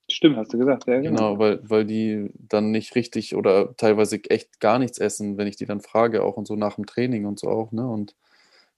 Stimmt, 0.09 0.35
hast 0.35 0.53
du 0.53 0.57
gesagt, 0.57 0.85
ja, 0.85 0.99
genau. 0.99 1.35
Genau, 1.35 1.39
weil, 1.39 1.61
weil 1.63 1.85
die 1.85 2.29
dann 2.35 2.71
nicht 2.71 2.95
richtig 2.95 3.35
oder 3.35 3.75
teilweise 3.77 4.19
echt 4.29 4.59
gar 4.59 4.77
nichts 4.77 4.97
essen, 4.97 5.37
wenn 5.37 5.47
ich 5.47 5.55
die 5.55 5.65
dann 5.65 5.79
frage, 5.79 6.23
auch 6.23 6.35
und 6.35 6.45
so 6.45 6.57
nach 6.57 6.75
dem 6.75 6.85
Training 6.85 7.25
und 7.25 7.39
so 7.39 7.47
auch, 7.47 7.71
ne? 7.71 7.87
Und 7.87 8.13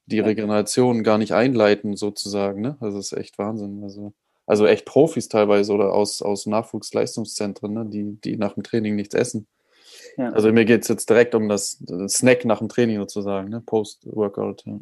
die 0.06 0.20
Regeneration 0.20 1.04
gar 1.04 1.18
nicht 1.18 1.34
einleiten, 1.34 1.96
sozusagen. 1.96 2.62
Ne? 2.62 2.78
Also 2.80 2.98
das 2.98 3.12
ist 3.12 3.18
echt 3.18 3.38
Wahnsinn. 3.38 3.82
Also, 3.84 4.14
also 4.46 4.66
echt 4.66 4.86
Profis 4.86 5.28
teilweise 5.28 5.74
oder 5.74 5.94
aus, 5.94 6.22
aus 6.22 6.46
Nachwuchsleistungszentren, 6.46 7.74
ne? 7.74 7.86
die, 7.88 8.20
die 8.24 8.38
nach 8.38 8.54
dem 8.54 8.64
Training 8.64 8.96
nichts 8.96 9.16
essen. 9.16 9.48
Ja. 10.18 10.32
Also 10.32 10.52
mir 10.52 10.66
geht 10.66 10.84
es 10.84 10.88
jetzt 10.88 11.10
direkt 11.10 11.36
um 11.36 11.50
das, 11.50 11.84
Snack 12.08 12.46
nach 12.46 12.60
dem 12.60 12.70
Training 12.70 13.00
sozusagen, 13.00 13.50
ne? 13.50 13.62
Post-Workout. 13.66 14.64
Ja. 14.66 14.80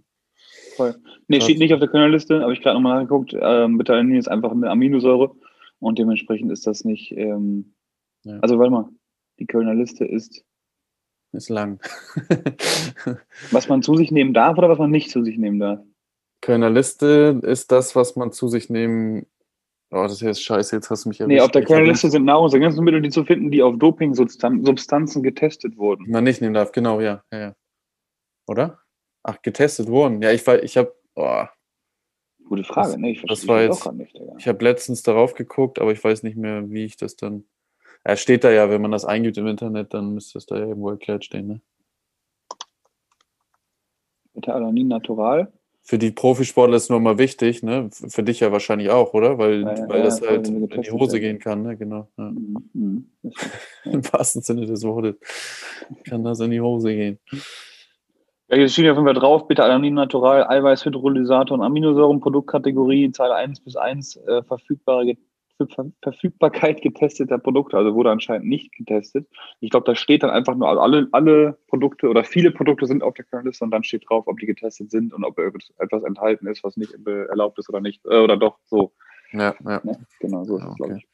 Voll. 0.75 0.95
Nee, 1.27 1.41
steht 1.41 1.59
nicht 1.59 1.73
auf 1.73 1.79
der 1.79 1.89
Könnerliste, 1.89 2.41
habe 2.41 2.53
ich 2.53 2.61
gerade 2.61 2.75
nochmal 2.75 2.95
nachgeguckt. 2.95 3.35
Ähm, 3.39 3.77
Betalin 3.77 4.15
ist 4.15 4.27
einfach 4.27 4.51
eine 4.51 4.69
Aminosäure 4.69 5.31
und 5.79 5.97
dementsprechend 5.97 6.51
ist 6.51 6.67
das 6.67 6.83
nicht. 6.83 7.11
Ähm, 7.11 7.73
ja. 8.23 8.39
Also 8.39 8.59
warte 8.59 8.71
mal, 8.71 8.89
die 9.39 9.45
Kölner 9.45 9.73
Liste 9.73 10.05
ist 10.05 10.43
ist 11.33 11.49
lang. 11.49 11.79
was 13.51 13.67
man 13.67 13.81
zu 13.81 13.95
sich 13.95 14.11
nehmen 14.11 14.33
darf 14.33 14.57
oder 14.57 14.69
was 14.69 14.77
man 14.77 14.91
nicht 14.91 15.09
zu 15.09 15.23
sich 15.23 15.37
nehmen 15.37 15.59
darf? 15.59 15.79
Kölner 16.41 16.69
Liste 16.69 17.39
ist 17.43 17.71
das, 17.71 17.95
was 17.95 18.15
man 18.15 18.31
zu 18.31 18.47
sich 18.47 18.69
nehmen. 18.69 19.25
Oh, 19.91 20.03
das 20.03 20.13
ist 20.13 20.21
jetzt 20.21 20.43
scheiße, 20.43 20.75
jetzt 20.75 20.89
hast 20.89 21.05
du 21.05 21.09
mich 21.09 21.19
erwischt. 21.19 21.35
Nee, 21.35 21.41
auf 21.41 21.51
der 21.51 21.63
Kölner 21.63 21.87
Liste 21.87 22.09
sind 22.09 22.25
Nahrungsergänzungsmittel, 22.25 23.01
die 23.01 23.09
zu 23.09 23.23
finden, 23.23 23.51
die 23.51 23.61
auf 23.61 23.77
Doping-Substanzen 23.77 25.23
getestet 25.23 25.77
wurden. 25.77 26.09
Man 26.09 26.23
nicht 26.23 26.41
nehmen 26.41 26.53
darf, 26.53 26.71
genau, 26.71 26.99
ja. 26.99 27.23
ja, 27.31 27.39
ja. 27.39 27.55
Oder? 28.47 28.79
Ach, 29.23 29.41
getestet 29.41 29.87
wurden. 29.87 30.21
Ja, 30.21 30.31
ich, 30.31 30.45
ich 30.47 30.77
habe. 30.77 30.93
Oh. 31.15 31.43
Gute 32.45 32.63
Frage, 32.63 32.89
das, 32.89 32.97
ne? 32.97 33.11
Ich 33.11 33.19
verstehe 33.19 33.37
das 33.37 33.47
war 33.47 33.61
jetzt, 33.61 33.93
nicht. 33.93 34.17
Ja. 34.17 34.35
Ich 34.37 34.47
habe 34.47 34.63
letztens 34.63 35.01
darauf 35.01 35.33
geguckt, 35.33 35.79
aber 35.79 35.91
ich 35.91 36.03
weiß 36.03 36.23
nicht 36.23 36.35
mehr, 36.35 36.69
wie 36.69 36.83
ich 36.83 36.97
das 36.97 37.15
dann. 37.15 37.45
Er 38.03 38.17
steht 38.17 38.43
da 38.43 38.51
ja, 38.51 38.69
wenn 38.69 38.81
man 38.81 38.91
das 38.91 39.05
eingibt 39.05 39.37
im 39.37 39.47
Internet, 39.47 39.93
dann 39.93 40.13
müsste 40.13 40.37
es 40.37 40.45
da 40.45 40.57
ja 40.57 40.65
irgendwo 40.65 40.89
erklärt 40.89 41.23
stehen, 41.23 41.47
ne? 41.47 41.61
Beta-Alanin 44.33 44.87
natural. 44.87 45.51
Für 45.85 45.97
die 45.97 46.11
Profisportler 46.11 46.77
ist 46.77 46.89
nur 46.89 46.99
mal 46.99 47.17
wichtig, 47.17 47.61
ne? 47.61 47.89
Für 47.91 48.23
dich 48.23 48.39
ja 48.39 48.51
wahrscheinlich 48.51 48.89
auch, 48.89 49.13
oder? 49.13 49.37
Weil, 49.37 49.61
ja, 49.61 49.89
weil 49.89 49.99
ja, 49.99 50.05
das 50.05 50.21
halt 50.21 50.47
in 50.47 50.67
die 50.67 50.91
Hose 50.91 51.19
gehen 51.19 51.39
kann, 51.39 51.61
ne? 51.61 51.77
Genau. 51.77 52.07
Mhm, 52.17 52.69
mhm. 52.73 53.11
Im 53.85 54.13
wahrsten 54.13 54.41
Sinne 54.41 54.65
des 54.65 54.83
Wortes 54.83 55.15
kann 56.05 56.23
das 56.23 56.39
in 56.39 56.51
die 56.51 56.61
Hose 56.61 56.93
gehen. 56.93 57.19
Ja, 58.49 58.57
hier 58.57 58.69
steht 58.69 58.89
auf 58.89 58.97
jeden 58.97 59.05
Fall 59.05 59.13
drauf, 59.13 59.47
bitte 59.47 59.63
Alanin 59.63 59.93
Natural, 59.93 60.45
Eiweiß, 60.47 60.85
Hydrolysator 60.85 61.57
und 61.57 61.63
Aminosäuren, 61.63 62.19
Produktkategorie, 62.19 63.11
Zeile 63.11 63.35
1 63.35 63.61
bis 63.61 63.75
1, 63.75 64.17
äh, 64.17 64.43
verfügbare 64.43 65.17
Ver 65.57 65.91
Verfügbarkeit 66.01 66.81
getesteter 66.81 67.37
Produkte, 67.37 67.77
also 67.77 67.93
wurde 67.93 68.11
anscheinend 68.11 68.47
nicht 68.47 68.73
getestet. 68.73 69.27
Ich 69.59 69.69
glaube, 69.69 69.85
da 69.85 69.95
steht 69.95 70.23
dann 70.23 70.29
einfach 70.29 70.55
nur, 70.55 70.67
also 70.67 70.81
alle, 70.81 71.07
alle 71.11 71.57
Produkte 71.67 72.09
oder 72.09 72.23
viele 72.23 72.51
Produkte 72.51 72.85
sind 72.85 73.03
auf 73.03 73.13
der 73.13 73.25
Kernliste 73.25 73.63
und 73.63 73.71
dann 73.71 73.83
steht 73.83 74.09
drauf, 74.09 74.27
ob 74.27 74.39
die 74.39 74.45
getestet 74.45 74.91
sind 74.91 75.13
und 75.13 75.23
ob 75.23 75.37
etwas 75.39 76.03
enthalten 76.03 76.47
ist, 76.47 76.63
was 76.63 76.75
nicht 76.75 76.93
erlaubt 77.05 77.59
ist 77.59 77.69
oder 77.69 77.81
nicht, 77.81 78.03
äh, 78.05 78.19
oder 78.19 78.35
doch 78.35 78.57
so. 78.65 78.91
Ja, 79.31 79.55
ja. 79.63 79.81
Ne? 79.83 80.05
Genau, 80.19 80.43
so 80.43 80.57
ist 80.57 80.63
es, 80.63 80.69
okay. 80.69 80.77
glaube 80.77 80.97
ich. 80.97 81.07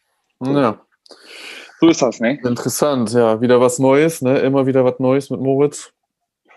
Ja. 0.48 0.82
So 1.80 1.88
ist 1.88 2.02
das, 2.02 2.20
ne? 2.20 2.38
Interessant, 2.44 3.14
ja. 3.14 3.40
Wieder 3.40 3.62
was 3.62 3.80
Neues, 3.80 4.22
ne? 4.22 4.40
Immer 4.40 4.66
wieder 4.66 4.84
was 4.84 5.00
Neues 5.00 5.30
mit 5.30 5.40
Moritz. 5.40 5.94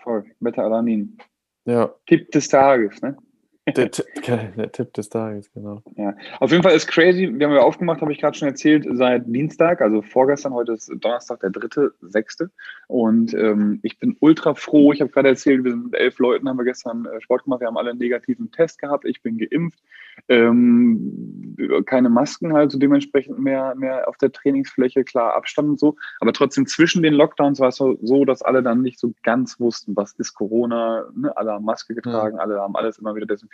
Voll. 0.03 0.25
Beta-Alanin. 0.39 1.17
Ja. 1.65 1.93
Tipp 2.05 2.29
des 2.31 2.49
Tages, 2.49 3.01
ne? 3.01 3.15
Der, 3.65 3.89
der, 4.57 4.71
Tipp 4.73 4.93
des 4.93 5.07
Tages, 5.07 5.49
genau. 5.53 5.81
Ja, 5.95 6.13
auf 6.41 6.51
jeden 6.51 6.63
Fall 6.63 6.75
ist 6.75 6.87
crazy. 6.87 7.31
Wir 7.33 7.47
haben 7.47 7.55
ja 7.55 7.61
aufgemacht, 7.61 8.01
habe 8.01 8.11
ich 8.11 8.19
gerade 8.19 8.37
schon 8.37 8.49
erzählt, 8.49 8.85
seit 8.91 9.23
Dienstag, 9.25 9.79
also 9.79 10.01
vorgestern, 10.01 10.53
heute 10.53 10.73
ist 10.73 10.91
Donnerstag, 10.99 11.39
der 11.39 11.51
dritte, 11.51 11.93
sechste. 12.01 12.51
Und 12.87 13.33
ähm, 13.33 13.79
ich 13.81 13.97
bin 13.99 14.17
ultra 14.19 14.53
froh. 14.53 14.91
Ich 14.91 14.99
habe 14.99 15.11
gerade 15.11 15.29
erzählt, 15.29 15.63
wir 15.63 15.71
sind 15.71 15.85
mit 15.85 15.95
elf 15.95 16.19
Leuten, 16.19 16.49
haben 16.49 16.57
wir 16.57 16.65
gestern 16.65 17.05
äh, 17.05 17.21
Sport 17.21 17.45
gemacht. 17.45 17.61
Wir 17.61 17.67
haben 17.67 17.77
alle 17.77 17.91
einen 17.91 17.99
negativen 17.99 18.51
Test 18.51 18.79
gehabt. 18.79 19.05
Ich 19.05 19.21
bin 19.21 19.37
geimpft. 19.37 19.79
Ähm, 20.27 21.55
keine 21.85 22.09
Masken, 22.09 22.55
also 22.55 22.77
dementsprechend 22.77 23.39
mehr, 23.39 23.73
mehr 23.75 24.07
auf 24.07 24.17
der 24.17 24.31
Trainingsfläche, 24.31 25.03
klar 25.03 25.35
Abstand 25.35 25.69
und 25.69 25.79
so. 25.79 25.95
Aber 26.19 26.33
trotzdem 26.33 26.67
zwischen 26.67 27.01
den 27.01 27.13
Lockdowns 27.13 27.59
war 27.59 27.69
es 27.69 27.77
so, 27.77 27.97
so 28.01 28.25
dass 28.25 28.41
alle 28.41 28.61
dann 28.61 28.81
nicht 28.81 28.99
so 28.99 29.13
ganz 29.23 29.59
wussten, 29.59 29.95
was 29.95 30.13
ist 30.13 30.33
Corona. 30.33 31.05
Ne? 31.15 31.35
Alle 31.35 31.53
haben 31.53 31.65
Maske 31.65 31.95
getragen, 31.95 32.35
ja. 32.35 32.43
alle 32.43 32.59
haben 32.59 32.75
alles 32.75 32.99
immer 32.99 33.15
wieder 33.15 33.25
desinfiziert. 33.25 33.52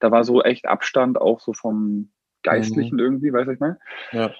Da 0.00 0.10
war 0.10 0.24
so 0.24 0.42
echt 0.42 0.66
Abstand 0.66 1.20
auch 1.20 1.40
so 1.40 1.52
vom 1.52 2.10
Geistlichen 2.42 2.94
mhm. 2.94 3.00
irgendwie, 3.00 3.32
weiß 3.32 3.48
ich 3.48 3.60
mal. 3.60 3.78
Ja. 4.12 4.32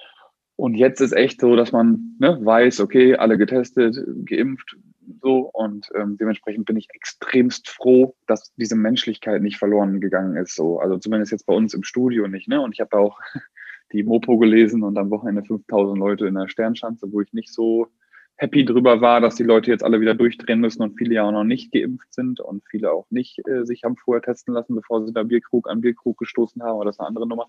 Und 0.55 0.75
jetzt 0.75 0.99
ist 0.99 1.13
echt 1.13 1.39
so, 1.39 1.55
dass 1.55 1.71
man 1.71 2.15
ne, 2.19 2.37
weiß, 2.41 2.81
okay, 2.81 3.15
alle 3.15 3.37
getestet, 3.37 3.97
geimpft, 4.25 4.75
so 5.21 5.49
und 5.53 5.87
ähm, 5.95 6.17
dementsprechend 6.17 6.65
bin 6.65 6.77
ich 6.77 6.89
extremst 6.93 7.69
froh, 7.69 8.15
dass 8.27 8.53
diese 8.55 8.75
Menschlichkeit 8.75 9.41
nicht 9.41 9.57
verloren 9.57 10.01
gegangen 10.01 10.35
ist. 10.35 10.55
So, 10.55 10.79
also 10.79 10.97
zumindest 10.97 11.31
jetzt 11.31 11.45
bei 11.45 11.53
uns 11.53 11.73
im 11.73 11.83
Studio 11.83 12.27
nicht. 12.27 12.47
Ne? 12.47 12.61
Und 12.61 12.73
ich 12.73 12.81
habe 12.81 12.97
auch 12.97 13.19
die 13.91 14.03
Mopo 14.03 14.37
gelesen 14.37 14.83
und 14.83 14.97
am 14.97 15.09
Wochenende 15.09 15.43
5000 15.43 15.97
Leute 15.97 16.27
in 16.27 16.35
der 16.35 16.47
Sternschanze, 16.47 17.11
wo 17.11 17.21
ich 17.21 17.33
nicht 17.33 17.51
so 17.51 17.87
happy 18.39 18.63
drüber 18.63 19.01
war, 19.01 19.19
dass 19.19 19.35
die 19.35 19.43
Leute 19.43 19.69
jetzt 19.69 19.83
alle 19.83 19.99
wieder 19.99 20.15
durchdrehen 20.15 20.61
müssen 20.61 20.81
und 20.81 20.97
viele 20.97 21.15
ja 21.15 21.23
auch 21.23 21.31
noch 21.31 21.43
nicht 21.43 21.73
geimpft 21.73 22.13
sind 22.13 22.39
und 22.39 22.63
viele 22.69 22.91
auch 22.91 23.05
nicht 23.09 23.45
äh, 23.47 23.65
sich 23.65 23.83
haben 23.83 23.97
vorher 23.97 24.21
testen 24.21 24.53
lassen, 24.53 24.75
bevor 24.75 25.05
sie 25.05 25.11
da 25.13 25.23
Bierkrug 25.23 25.69
an 25.69 25.81
Bierkrug 25.81 26.17
gestoßen 26.17 26.63
haben, 26.63 26.75
aber 26.75 26.85
das 26.85 26.95
ist 26.95 26.99
eine 27.01 27.07
andere 27.07 27.27
Nummer. 27.27 27.47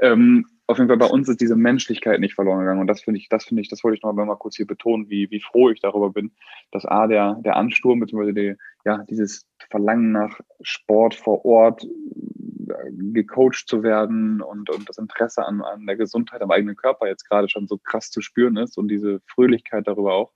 Ähm, 0.00 0.46
auf 0.66 0.78
jeden 0.78 0.88
Fall 0.88 0.96
bei 0.96 1.06
uns 1.06 1.28
ist 1.28 1.40
diese 1.40 1.54
Menschlichkeit 1.54 2.18
nicht 2.18 2.34
verloren 2.34 2.58
gegangen 2.58 2.80
und 2.80 2.88
das 2.88 3.02
finde 3.02 3.20
ich, 3.20 3.28
das 3.28 3.44
finde 3.44 3.62
ich, 3.62 3.68
das 3.68 3.84
wollte 3.84 3.96
ich 3.96 4.02
noch 4.02 4.12
mal 4.12 4.34
kurz 4.34 4.56
hier 4.56 4.66
betonen, 4.66 5.08
wie, 5.08 5.30
wie 5.30 5.40
froh 5.40 5.70
ich 5.70 5.80
darüber 5.80 6.10
bin, 6.10 6.32
dass 6.72 6.84
A, 6.84 7.06
der, 7.06 7.36
der 7.44 7.56
Ansturm, 7.56 8.00
beziehungsweise 8.00 8.34
die, 8.34 8.54
ja, 8.84 9.04
dieses 9.08 9.46
Verlangen 9.70 10.10
nach 10.10 10.40
Sport 10.60 11.14
vor 11.14 11.44
Ort, 11.44 11.86
gecoacht 12.90 13.64
zu 13.66 13.82
werden 13.82 14.40
und, 14.40 14.70
und 14.70 14.88
das 14.88 14.98
Interesse 14.98 15.44
an, 15.44 15.62
an 15.62 15.86
der 15.86 15.96
Gesundheit 15.96 16.42
am 16.42 16.50
eigenen 16.50 16.76
Körper 16.76 17.06
jetzt 17.06 17.28
gerade 17.28 17.48
schon 17.48 17.66
so 17.66 17.78
krass 17.78 18.10
zu 18.10 18.20
spüren 18.20 18.56
ist 18.56 18.78
und 18.78 18.88
diese 18.88 19.20
Fröhlichkeit 19.26 19.86
darüber 19.86 20.14
auch. 20.14 20.32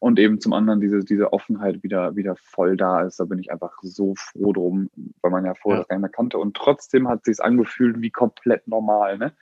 Und 0.00 0.18
eben 0.20 0.40
zum 0.40 0.52
anderen 0.52 0.80
diese, 0.80 1.04
diese 1.04 1.32
Offenheit 1.32 1.82
wieder, 1.82 2.14
wieder 2.14 2.36
voll 2.36 2.76
da 2.76 3.02
ist. 3.02 3.18
Da 3.18 3.24
bin 3.24 3.40
ich 3.40 3.50
einfach 3.50 3.72
so 3.82 4.14
froh 4.16 4.52
drum, 4.52 4.90
weil 5.22 5.32
man 5.32 5.44
ja 5.44 5.54
vorher 5.54 5.78
ja. 5.78 5.82
das 5.82 5.88
gar 5.88 5.96
nicht 5.96 6.02
mehr 6.02 6.10
kannte. 6.10 6.38
Und 6.38 6.56
trotzdem 6.56 7.08
hat 7.08 7.20
es 7.26 7.36
sich 7.36 7.44
angefühlt 7.44 8.00
wie 8.00 8.10
komplett 8.10 8.68
normal. 8.68 9.18
Ne? 9.18 9.32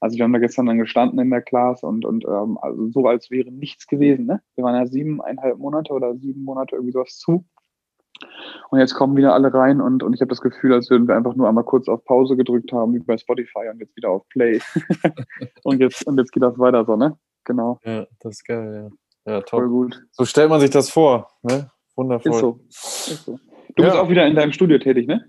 Also 0.00 0.16
wir 0.16 0.24
haben 0.24 0.32
da 0.32 0.38
gestern 0.40 0.66
dann 0.66 0.78
gestanden 0.78 1.18
in 1.20 1.30
der 1.30 1.42
Class 1.42 1.82
und, 1.82 2.04
und 2.04 2.24
ähm, 2.24 2.58
also 2.60 2.88
so 2.88 3.06
als 3.06 3.30
wäre 3.30 3.52
nichts 3.52 3.86
gewesen. 3.86 4.26
Ne? 4.26 4.42
Wir 4.56 4.64
waren 4.64 4.74
ja 4.74 4.86
siebeneinhalb 4.86 5.58
Monate 5.58 5.92
oder 5.92 6.16
sieben 6.16 6.42
Monate 6.42 6.74
irgendwie 6.74 6.92
sowas 6.92 7.16
zu. 7.18 7.44
Und 8.70 8.78
jetzt 8.78 8.94
kommen 8.94 9.16
wieder 9.16 9.34
alle 9.34 9.52
rein 9.52 9.80
und, 9.80 10.02
und 10.02 10.14
ich 10.14 10.20
habe 10.20 10.28
das 10.28 10.40
Gefühl, 10.40 10.72
als 10.72 10.90
würden 10.90 11.08
wir 11.08 11.16
einfach 11.16 11.34
nur 11.34 11.48
einmal 11.48 11.64
kurz 11.64 11.88
auf 11.88 12.04
Pause 12.04 12.36
gedrückt 12.36 12.72
haben, 12.72 12.94
wie 12.94 12.98
bei 13.00 13.16
Spotify 13.16 13.68
und 13.70 13.80
jetzt 13.80 13.96
wieder 13.96 14.10
auf 14.10 14.28
Play. 14.28 14.60
und, 15.64 15.80
jetzt, 15.80 16.06
und 16.06 16.18
jetzt 16.18 16.32
geht 16.32 16.42
das 16.42 16.58
weiter 16.58 16.84
so, 16.84 16.96
ne? 16.96 17.16
Genau. 17.44 17.78
Ja, 17.84 18.06
das 18.20 18.34
ist 18.36 18.44
geil, 18.44 18.90
ja. 19.26 19.32
Ja, 19.32 19.40
top. 19.40 19.60
Voll 19.60 19.68
gut. 19.68 20.02
So 20.12 20.24
stellt 20.24 20.50
man 20.50 20.60
sich 20.60 20.70
das 20.70 20.90
vor, 20.90 21.30
ne? 21.42 21.70
Wundervoll. 21.96 22.32
Ist 22.32 22.38
so. 22.38 22.60
Ist 22.68 23.24
so. 23.24 23.38
Du 23.76 23.82
ja. 23.82 23.90
bist 23.90 24.00
auch 24.00 24.08
wieder 24.08 24.26
in 24.26 24.34
deinem 24.34 24.52
Studio 24.52 24.78
tätig, 24.78 25.06
ne? 25.06 25.24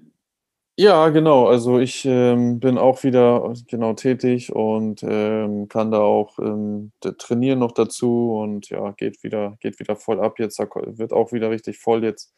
Ja, 0.78 1.10
genau. 1.10 1.48
Also 1.48 1.80
ich 1.80 2.06
ähm, 2.06 2.60
bin 2.60 2.78
auch 2.78 3.04
wieder 3.04 3.54
genau 3.68 3.94
tätig 3.94 4.56
und 4.56 5.04
ähm, 5.04 5.68
kann 5.68 5.92
da 5.92 6.00
auch 6.00 6.40
ähm, 6.40 6.92
trainieren 7.02 7.60
noch 7.60 7.74
dazu 7.74 8.38
und 8.42 8.70
ja, 8.70 8.92
geht 8.92 9.22
wieder, 9.24 9.58
geht 9.60 9.80
wieder 9.80 9.96
voll 9.96 10.22
ab 10.22 10.40
jetzt. 10.40 10.60
Da 10.60 10.68
wird 10.74 11.12
auch 11.12 11.34
wieder 11.34 11.52
richtig 11.52 11.78
voll 11.78 12.04
jetzt 12.04 12.34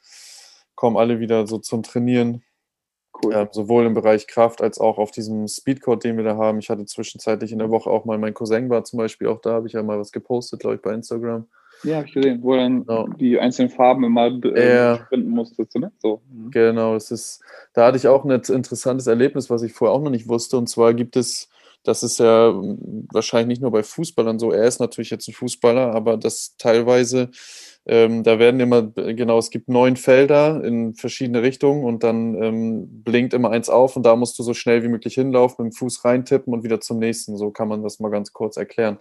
kommen 0.75 0.97
alle 0.97 1.19
wieder 1.19 1.47
so 1.47 1.57
zum 1.57 1.83
Trainieren. 1.83 2.43
Cool. 3.23 3.33
Ja, 3.33 3.47
sowohl 3.51 3.85
im 3.85 3.93
Bereich 3.93 4.27
Kraft 4.27 4.61
als 4.61 4.79
auch 4.79 4.97
auf 4.97 5.11
diesem 5.11 5.47
Speedcode, 5.47 6.03
den 6.03 6.17
wir 6.17 6.23
da 6.23 6.35
haben. 6.35 6.59
Ich 6.59 6.69
hatte 6.69 6.85
zwischenzeitlich 6.85 7.51
in 7.51 7.59
der 7.59 7.69
Woche 7.69 7.89
auch 7.89 8.05
mal, 8.05 8.17
mein 8.17 8.33
Cousin 8.33 8.69
war 8.69 8.83
zum 8.83 8.97
Beispiel 8.97 9.27
auch 9.27 9.39
da, 9.39 9.53
habe 9.53 9.67
ich 9.67 9.73
ja 9.73 9.83
mal 9.83 9.99
was 9.99 10.11
gepostet, 10.11 10.61
glaube 10.61 10.77
ich, 10.77 10.81
bei 10.81 10.93
Instagram. 10.93 11.47
Ja, 11.83 11.97
habe 11.97 12.07
ich 12.07 12.13
gesehen, 12.13 12.41
wo 12.41 12.55
dann 12.55 12.85
genau. 12.85 13.07
die 13.07 13.39
einzelnen 13.39 13.69
Farben 13.69 14.03
immer 14.03 14.27
äh, 14.27 14.97
sprinten 14.97 15.29
musstest. 15.29 15.75
Ne? 15.75 15.91
So. 15.99 16.21
Mhm. 16.31 16.51
Genau, 16.51 16.95
es 16.95 17.11
ist, 17.11 17.43
da 17.73 17.85
hatte 17.85 17.97
ich 17.97 18.07
auch 18.07 18.23
ein 18.23 18.31
interessantes 18.31 19.07
Erlebnis, 19.07 19.49
was 19.49 19.63
ich 19.63 19.73
vorher 19.73 19.93
auch 19.93 20.01
noch 20.01 20.11
nicht 20.11 20.27
wusste. 20.27 20.57
Und 20.57 20.67
zwar 20.67 20.93
gibt 20.93 21.15
es, 21.15 21.49
das 21.83 22.03
ist 22.03 22.19
ja 22.19 22.53
wahrscheinlich 23.11 23.47
nicht 23.47 23.61
nur 23.61 23.71
bei 23.71 23.83
Fußballern 23.83 24.39
so, 24.39 24.51
er 24.51 24.65
ist 24.65 24.79
natürlich 24.79 25.09
jetzt 25.09 25.27
ein 25.27 25.33
Fußballer, 25.33 25.93
aber 25.93 26.17
das 26.17 26.55
teilweise 26.57 27.29
ähm, 27.85 28.23
da 28.23 28.39
werden 28.39 28.61
immer, 28.61 28.83
genau, 28.83 29.37
es 29.37 29.49
gibt 29.49 29.67
neun 29.67 29.97
Felder 29.97 30.63
in 30.63 30.95
verschiedene 30.95 31.41
Richtungen 31.41 31.83
und 31.83 32.03
dann 32.03 32.41
ähm, 32.41 33.03
blinkt 33.03 33.33
immer 33.33 33.49
eins 33.49 33.69
auf 33.69 33.97
und 33.97 34.05
da 34.05 34.15
musst 34.15 34.39
du 34.39 34.43
so 34.43 34.53
schnell 34.53 34.83
wie 34.83 34.87
möglich 34.87 35.15
hinlaufen, 35.15 35.65
mit 35.65 35.73
dem 35.73 35.77
Fuß 35.77 36.05
reintippen 36.05 36.53
und 36.53 36.63
wieder 36.63 36.79
zum 36.79 36.99
nächsten. 36.99 37.37
So 37.37 37.51
kann 37.51 37.67
man 37.67 37.83
das 37.83 37.99
mal 37.99 38.09
ganz 38.09 38.31
kurz 38.31 38.55
erklären. 38.55 38.99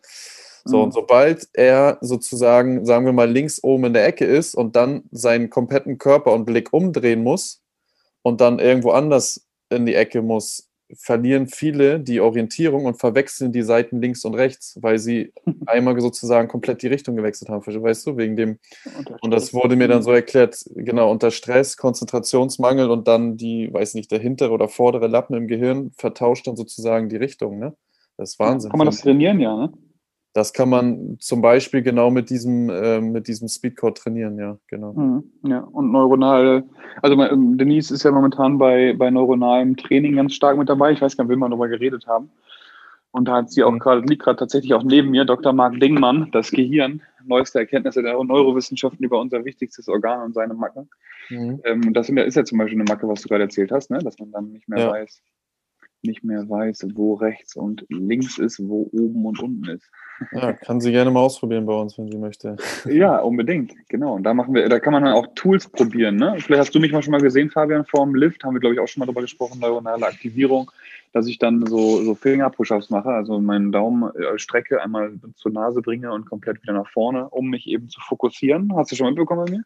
So, 0.64 0.78
mhm. 0.78 0.82
und 0.84 0.94
sobald 0.94 1.48
er 1.52 1.98
sozusagen, 2.00 2.84
sagen 2.84 3.06
wir 3.06 3.12
mal, 3.12 3.30
links 3.30 3.62
oben 3.62 3.84
in 3.84 3.92
der 3.92 4.04
Ecke 4.04 4.24
ist 4.24 4.56
und 4.56 4.74
dann 4.74 5.04
seinen 5.12 5.48
kompletten 5.48 5.98
Körper 5.98 6.32
und 6.32 6.44
Blick 6.44 6.72
umdrehen 6.72 7.22
muss 7.22 7.62
und 8.22 8.40
dann 8.40 8.58
irgendwo 8.58 8.90
anders 8.90 9.46
in 9.70 9.86
die 9.86 9.94
Ecke 9.94 10.22
muss, 10.22 10.68
verlieren 10.96 11.48
viele 11.48 12.00
die 12.00 12.20
Orientierung 12.20 12.84
und 12.84 12.98
verwechseln 12.98 13.52
die 13.52 13.62
Seiten 13.62 14.00
links 14.00 14.24
und 14.24 14.34
rechts, 14.34 14.78
weil 14.80 14.98
sie 14.98 15.32
einmal 15.66 16.00
sozusagen 16.00 16.48
komplett 16.48 16.82
die 16.82 16.88
Richtung 16.88 17.16
gewechselt 17.16 17.48
haben, 17.48 17.64
weißt 17.64 18.06
du, 18.06 18.16
wegen 18.16 18.36
dem. 18.36 18.58
Und 19.20 19.30
das 19.30 19.54
wurde 19.54 19.76
mir 19.76 19.88
dann 19.88 20.02
so 20.02 20.12
erklärt, 20.12 20.64
genau, 20.74 21.10
unter 21.10 21.30
Stress, 21.30 21.76
Konzentrationsmangel 21.76 22.90
und 22.90 23.08
dann 23.08 23.36
die, 23.36 23.72
weiß 23.72 23.94
nicht, 23.94 24.10
der 24.10 24.18
hintere 24.18 24.52
oder 24.52 24.68
vordere 24.68 25.06
Lappen 25.06 25.36
im 25.36 25.48
Gehirn 25.48 25.92
vertauscht 25.96 26.46
dann 26.46 26.56
sozusagen 26.56 27.08
die 27.08 27.16
Richtung, 27.16 27.58
ne? 27.58 27.74
Das 28.16 28.32
ist 28.32 28.38
Wahnsinn. 28.38 28.70
Kann 28.70 28.78
man 28.78 28.86
das 28.86 29.00
trainieren, 29.00 29.40
ja, 29.40 29.56
ne? 29.56 29.72
Das 30.34 30.54
kann 30.54 30.70
man 30.70 31.16
zum 31.18 31.42
Beispiel 31.42 31.82
genau 31.82 32.10
mit 32.10 32.30
diesem, 32.30 32.70
äh, 32.70 33.00
mit 33.00 33.28
diesem 33.28 33.48
Speedcode 33.48 33.98
trainieren, 33.98 34.38
ja, 34.38 34.56
genau. 34.66 34.94
Mhm, 34.94 35.24
ja, 35.42 35.60
und 35.60 35.92
neuronale, 35.92 36.64
also 37.02 37.20
ähm, 37.22 37.58
Denise 37.58 37.92
ist 37.92 38.04
ja 38.04 38.10
momentan 38.10 38.56
bei, 38.56 38.94
bei 38.96 39.10
neuronalem 39.10 39.76
Training 39.76 40.16
ganz 40.16 40.34
stark 40.34 40.56
mit 40.56 40.70
dabei. 40.70 40.92
Ich 40.92 41.02
weiß 41.02 41.16
gar 41.16 41.24
nicht, 41.24 41.36
wie 41.36 41.38
wir 41.38 41.48
darüber 41.48 41.68
geredet 41.68 42.06
haben. 42.06 42.30
Und 43.12 43.28
da 43.28 43.36
hat 43.36 43.50
sie 43.50 43.62
auch 43.62 43.70
mhm. 43.70 43.78
gerade, 43.78 44.00
liegt 44.00 44.22
gerade 44.22 44.38
tatsächlich 44.38 44.72
auch 44.72 44.82
neben 44.82 45.10
mir, 45.10 45.26
Dr. 45.26 45.52
Marc 45.52 45.78
Dingmann, 45.78 46.30
das 46.32 46.50
Gehirn, 46.50 47.02
neueste 47.26 47.58
Erkenntnisse 47.58 48.02
der 48.02 48.14
Neurowissenschaften 48.14 49.04
über 49.04 49.20
unser 49.20 49.44
wichtigstes 49.44 49.86
Organ 49.88 50.22
und 50.22 50.34
seine 50.34 50.54
Macke. 50.54 50.86
Mhm. 51.28 51.60
Ähm, 51.64 51.92
das 51.92 52.08
ist 52.08 52.36
ja 52.36 52.44
zum 52.44 52.58
Beispiel 52.58 52.80
eine 52.80 52.90
Macke, 52.90 53.06
was 53.06 53.20
du 53.20 53.28
gerade 53.28 53.44
erzählt 53.44 53.70
hast, 53.70 53.90
ne? 53.90 53.98
dass 53.98 54.18
man 54.18 54.32
dann 54.32 54.52
nicht 54.52 54.66
mehr 54.66 54.78
ja. 54.80 54.90
weiß, 54.90 55.22
nicht 56.02 56.24
mehr 56.24 56.48
weiß, 56.48 56.86
wo 56.94 57.14
rechts 57.14 57.54
und 57.54 57.84
links 57.90 58.38
ist, 58.38 58.66
wo 58.66 58.88
oben 58.92 59.26
und 59.26 59.40
unten 59.40 59.68
ist. 59.68 59.90
Ja, 60.32 60.52
kann 60.52 60.80
sie 60.80 60.92
gerne 60.92 61.10
mal 61.10 61.20
ausprobieren 61.20 61.66
bei 61.66 61.74
uns, 61.74 61.98
wenn 61.98 62.10
sie 62.10 62.18
möchte. 62.18 62.56
Ja, 62.84 63.18
unbedingt, 63.18 63.74
genau. 63.88 64.14
Und 64.14 64.24
da 64.24 64.34
machen 64.34 64.54
wir, 64.54 64.68
da 64.68 64.78
kann 64.80 64.92
man 64.92 65.04
dann 65.04 65.14
auch 65.14 65.26
Tools 65.34 65.68
probieren. 65.68 66.16
Ne? 66.16 66.36
Vielleicht 66.38 66.60
hast 66.60 66.74
du 66.74 66.80
mich 66.80 66.92
mal 66.92 67.02
schon 67.02 67.12
mal 67.12 67.20
gesehen, 67.20 67.50
Fabian, 67.50 67.84
vor 67.84 68.04
dem 68.04 68.14
Lift, 68.14 68.44
haben 68.44 68.54
wir, 68.54 68.60
glaube 68.60 68.74
ich, 68.74 68.80
auch 68.80 68.88
schon 68.88 69.00
mal 69.00 69.06
darüber 69.06 69.22
gesprochen, 69.22 69.60
neuronale 69.60 70.06
Aktivierung, 70.06 70.70
dass 71.12 71.26
ich 71.26 71.38
dann 71.38 71.66
so, 71.66 72.02
so 72.02 72.14
Finger-Push-Ups 72.14 72.90
mache, 72.90 73.10
also 73.10 73.40
meinen 73.40 73.72
Daumen 73.72 74.14
äh, 74.14 74.38
strecke, 74.38 74.82
einmal 74.82 75.12
zur 75.36 75.52
Nase 75.52 75.82
bringe 75.82 76.12
und 76.12 76.26
komplett 76.26 76.62
wieder 76.62 76.74
nach 76.74 76.88
vorne, 76.88 77.28
um 77.28 77.48
mich 77.48 77.66
eben 77.66 77.88
zu 77.88 78.00
fokussieren. 78.00 78.74
Hast 78.76 78.92
du 78.92 78.96
schon 78.96 79.08
mitbekommen 79.08 79.44
bei 79.46 79.52
mir? 79.52 79.64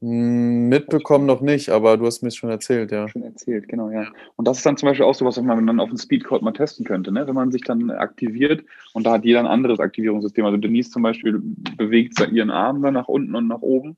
Hm, 0.00 0.68
mitbekommen 0.68 1.26
noch 1.26 1.40
nicht, 1.40 1.70
aber 1.70 1.96
du 1.96 2.06
hast 2.06 2.22
mir 2.22 2.30
schon 2.30 2.50
erzählt, 2.50 2.92
ja. 2.92 3.08
Schon 3.08 3.22
erzählt, 3.22 3.68
genau, 3.68 3.90
ja. 3.90 4.06
Und 4.36 4.46
das 4.46 4.58
ist 4.58 4.66
dann 4.66 4.76
zum 4.76 4.88
Beispiel 4.88 5.04
auch 5.04 5.14
so 5.14 5.24
was, 5.24 5.36
was 5.36 5.44
man 5.44 5.66
dann 5.66 5.80
auf 5.80 5.88
dem 5.88 5.98
Speedcode 5.98 6.42
mal 6.42 6.52
testen 6.52 6.84
könnte, 6.84 7.10
ne? 7.10 7.26
wenn 7.26 7.34
man 7.34 7.50
sich 7.50 7.62
dann 7.62 7.90
aktiviert 7.90 8.64
und 8.92 9.04
da 9.04 9.14
hat 9.14 9.24
jeder 9.24 9.40
ein 9.40 9.46
anderes 9.46 9.80
Aktivierungssystem. 9.80 10.44
Also 10.44 10.56
Denise 10.56 10.90
zum 10.90 11.02
Beispiel 11.02 11.40
bewegt 11.76 12.20
ihren 12.30 12.50
Arm 12.50 12.80
dann 12.82 12.94
nach 12.94 13.08
unten 13.08 13.34
und 13.34 13.48
nach 13.48 13.60
oben 13.60 13.96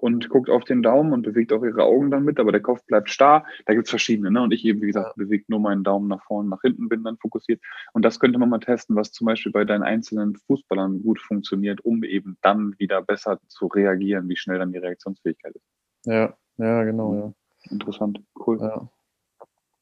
und 0.00 0.30
guckt 0.30 0.48
auf 0.48 0.64
den 0.64 0.82
Daumen 0.82 1.12
und 1.12 1.22
bewegt 1.22 1.52
auch 1.52 1.62
ihre 1.62 1.84
Augen 1.84 2.10
dann 2.10 2.24
mit, 2.24 2.40
aber 2.40 2.52
der 2.52 2.62
Kopf 2.62 2.82
bleibt 2.86 3.10
starr. 3.10 3.44
Da 3.66 3.74
gibt 3.74 3.86
es 3.86 3.90
verschiedene. 3.90 4.30
Ne? 4.30 4.42
Und 4.42 4.52
ich 4.52 4.64
eben, 4.64 4.80
wie 4.80 4.86
gesagt, 4.86 5.16
bewege 5.16 5.44
nur 5.48 5.60
meinen 5.60 5.84
Daumen 5.84 6.08
nach 6.08 6.22
vorne, 6.24 6.48
nach 6.48 6.62
hinten, 6.62 6.88
bin 6.88 7.04
dann 7.04 7.18
fokussiert. 7.18 7.60
Und 7.92 8.02
das 8.02 8.18
könnte 8.18 8.38
man 8.38 8.48
mal 8.48 8.60
testen, 8.60 8.96
was 8.96 9.12
zum 9.12 9.26
Beispiel 9.26 9.52
bei 9.52 9.64
deinen 9.64 9.82
einzelnen 9.82 10.36
Fußballern 10.46 11.02
gut 11.02 11.20
funktioniert, 11.20 11.84
um 11.84 12.02
eben 12.02 12.38
dann 12.40 12.74
wieder 12.78 13.02
besser 13.02 13.38
zu 13.48 13.66
reagieren, 13.66 14.26
wie 14.28 14.36
schnell 14.36 14.58
dann 14.58 14.72
die 14.72 14.78
Reaktionsfähigkeit 14.78 15.54
ist. 15.54 15.66
Ja, 16.06 16.34
ja, 16.56 16.84
genau, 16.84 17.14
ja. 17.14 17.32
Interessant, 17.70 18.22
cool. 18.46 18.58
Ja, 18.58 18.88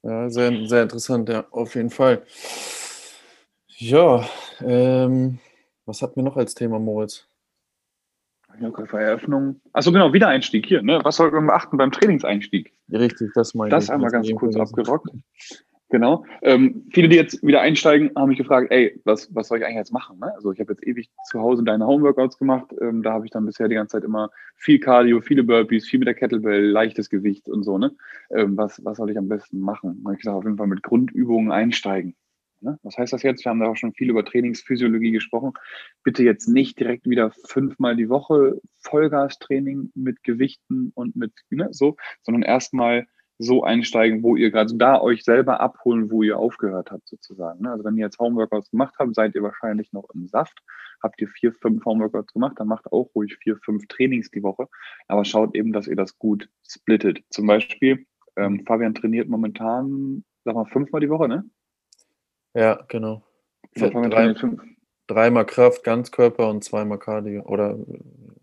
ja 0.03 0.31
sehr, 0.31 0.67
sehr 0.67 0.83
interessant, 0.83 1.29
ja, 1.29 1.47
auf 1.53 1.77
jeden 1.77 1.91
Fall. 1.91 2.23
Ja, 3.77 4.29
ähm, 4.61 5.39
was 5.87 6.03
hatten 6.03 6.17
wir 6.17 6.25
noch 6.25 6.37
als 6.37 6.55
Thema, 6.55 6.81
Moritz? 6.81 7.28
Eröffnung. 8.61 9.61
Achso, 9.73 9.93
genau, 9.93 10.13
Wiedereinstieg 10.13 10.67
hier. 10.67 10.83
Ne? 10.83 11.01
Was 11.03 11.17
soll 11.17 11.31
man 11.31 11.47
beachten 11.47 11.77
beim 11.77 11.91
Trainingseinstieg? 11.91 12.73
Richtig, 12.93 13.31
das 13.35 13.55
meine 13.55 13.71
Das 13.71 13.91
einmal 13.91 14.11
ganz 14.11 14.31
kurz 14.35 14.57
abgerockt. 14.57 15.11
Genau. 15.91 16.27
Ähm, 16.43 16.87
viele, 16.93 17.09
die 17.09 17.17
jetzt 17.17 17.43
wieder 17.43 17.63
einsteigen, 17.63 18.11
haben 18.15 18.29
mich 18.29 18.37
gefragt, 18.37 18.71
ey, 18.71 19.01
was, 19.05 19.35
was 19.35 19.49
soll 19.49 19.59
ich 19.59 19.65
eigentlich 19.65 19.79
jetzt 19.79 19.93
machen? 19.93 20.19
Ne? 20.19 20.35
Also 20.35 20.53
ich 20.53 20.61
habe 20.61 20.73
jetzt 20.73 20.87
ewig 20.87 21.09
zu 21.25 21.41
Hause 21.41 21.65
deine 21.65 21.87
Homeworkouts 21.87 22.37
gemacht. 22.37 22.75
Ähm, 22.81 23.03
da 23.03 23.13
habe 23.13 23.25
ich 23.25 23.31
dann 23.31 23.47
bisher 23.47 23.69
die 23.69 23.75
ganze 23.75 23.93
Zeit 23.93 24.05
immer 24.05 24.31
viel 24.57 24.79
Cardio, 24.81 25.23
viele 25.23 25.45
Burpees, 25.45 25.89
viel 25.89 25.99
mit 25.99 26.09
der 26.09 26.15
Kettlebell, 26.15 26.67
leichtes 26.67 27.09
Gewicht 27.09 27.49
und 27.49 27.63
so. 27.63 27.79
Ne? 27.79 27.93
Ähm, 28.31 28.57
was, 28.57 28.85
was 28.85 28.99
soll 28.99 29.11
ich 29.11 29.17
am 29.17 29.29
besten 29.29 29.61
machen? 29.61 30.05
Ich 30.13 30.19
gesagt, 30.19 30.37
auf 30.37 30.45
jeden 30.45 30.59
Fall 30.59 30.67
mit 30.67 30.83
Grundübungen 30.83 31.51
einsteigen. 31.51 32.15
Ne? 32.61 32.79
Was 32.83 32.99
heißt 32.99 33.13
das 33.13 33.23
jetzt? 33.23 33.45
Wir 33.45 33.51
haben 33.51 33.61
da 33.61 33.67
auch 33.67 33.77
schon 33.77 33.93
viel 33.93 34.11
über 34.11 34.25
Trainingsphysiologie 34.25 35.13
gesprochen. 35.13 35.53
Bitte 36.03 36.25
jetzt 36.25 36.49
nicht 36.49 36.79
direkt 36.79 37.09
wieder 37.09 37.31
fünfmal 37.47 37.97
die 37.97 38.09
Woche 38.09 38.61
Vollgastraining 38.83 39.91
mit 39.95 40.23
Gewichten 40.23 40.93
und 40.95 41.17
mit 41.17 41.33
ne, 41.51 41.69
so, 41.71 41.97
sondern 42.23 42.43
erstmal 42.43 43.07
so 43.39 43.63
einsteigen, 43.63 44.23
wo 44.23 44.35
ihr 44.35 44.51
gerade 44.51 44.75
da 44.75 45.01
euch 45.01 45.23
selber 45.23 45.61
abholen, 45.61 46.11
wo 46.11 46.25
ihr 46.25 46.39
aufgehört 46.39 46.91
habt 46.91 47.07
sozusagen. 47.07 47.63
Ne? 47.63 47.71
Also 47.71 47.85
wenn 47.85 47.97
ihr 47.97 48.05
jetzt 48.05 48.19
Homeworkouts 48.19 48.71
gemacht 48.71 48.97
habt, 48.99 49.15
seid 49.15 49.35
ihr 49.37 49.43
wahrscheinlich 49.43 49.93
noch 49.93 50.09
im 50.13 50.27
Saft. 50.27 50.59
Habt 51.01 51.21
ihr 51.21 51.29
vier, 51.29 51.53
fünf 51.53 51.85
Homeworkouts 51.85 52.33
gemacht, 52.33 52.55
dann 52.57 52.67
macht 52.67 52.91
auch 52.91 53.15
ruhig 53.15 53.37
vier, 53.41 53.57
fünf 53.59 53.87
Trainings 53.87 54.31
die 54.33 54.43
Woche. 54.43 54.67
Aber 55.07 55.25
schaut 55.25 55.55
eben, 55.55 55.73
dass 55.73 55.87
ihr 55.87 55.95
das 55.95 56.19
gut 56.19 56.49
splittet. 56.69 57.23
Zum 57.31 57.47
Beispiel, 57.47 58.05
ähm, 58.37 58.65
Fabian 58.67 58.95
trainiert 58.95 59.29
momentan, 59.29 60.25
sag 60.45 60.57
mal, 60.57 60.67
fünfmal 60.67 61.01
die 61.01 61.11
Woche, 61.11 61.29
ne? 61.29 61.45
Ja, 62.55 62.81
genau. 62.89 63.23
Drei, 63.75 64.35
dreimal 65.07 65.47
Kraft, 65.47 65.85
Ganzkörper 65.85 66.49
und 66.49 66.65
zweimal 66.65 66.99
Cardio. 66.99 67.43
Oder 67.43 67.79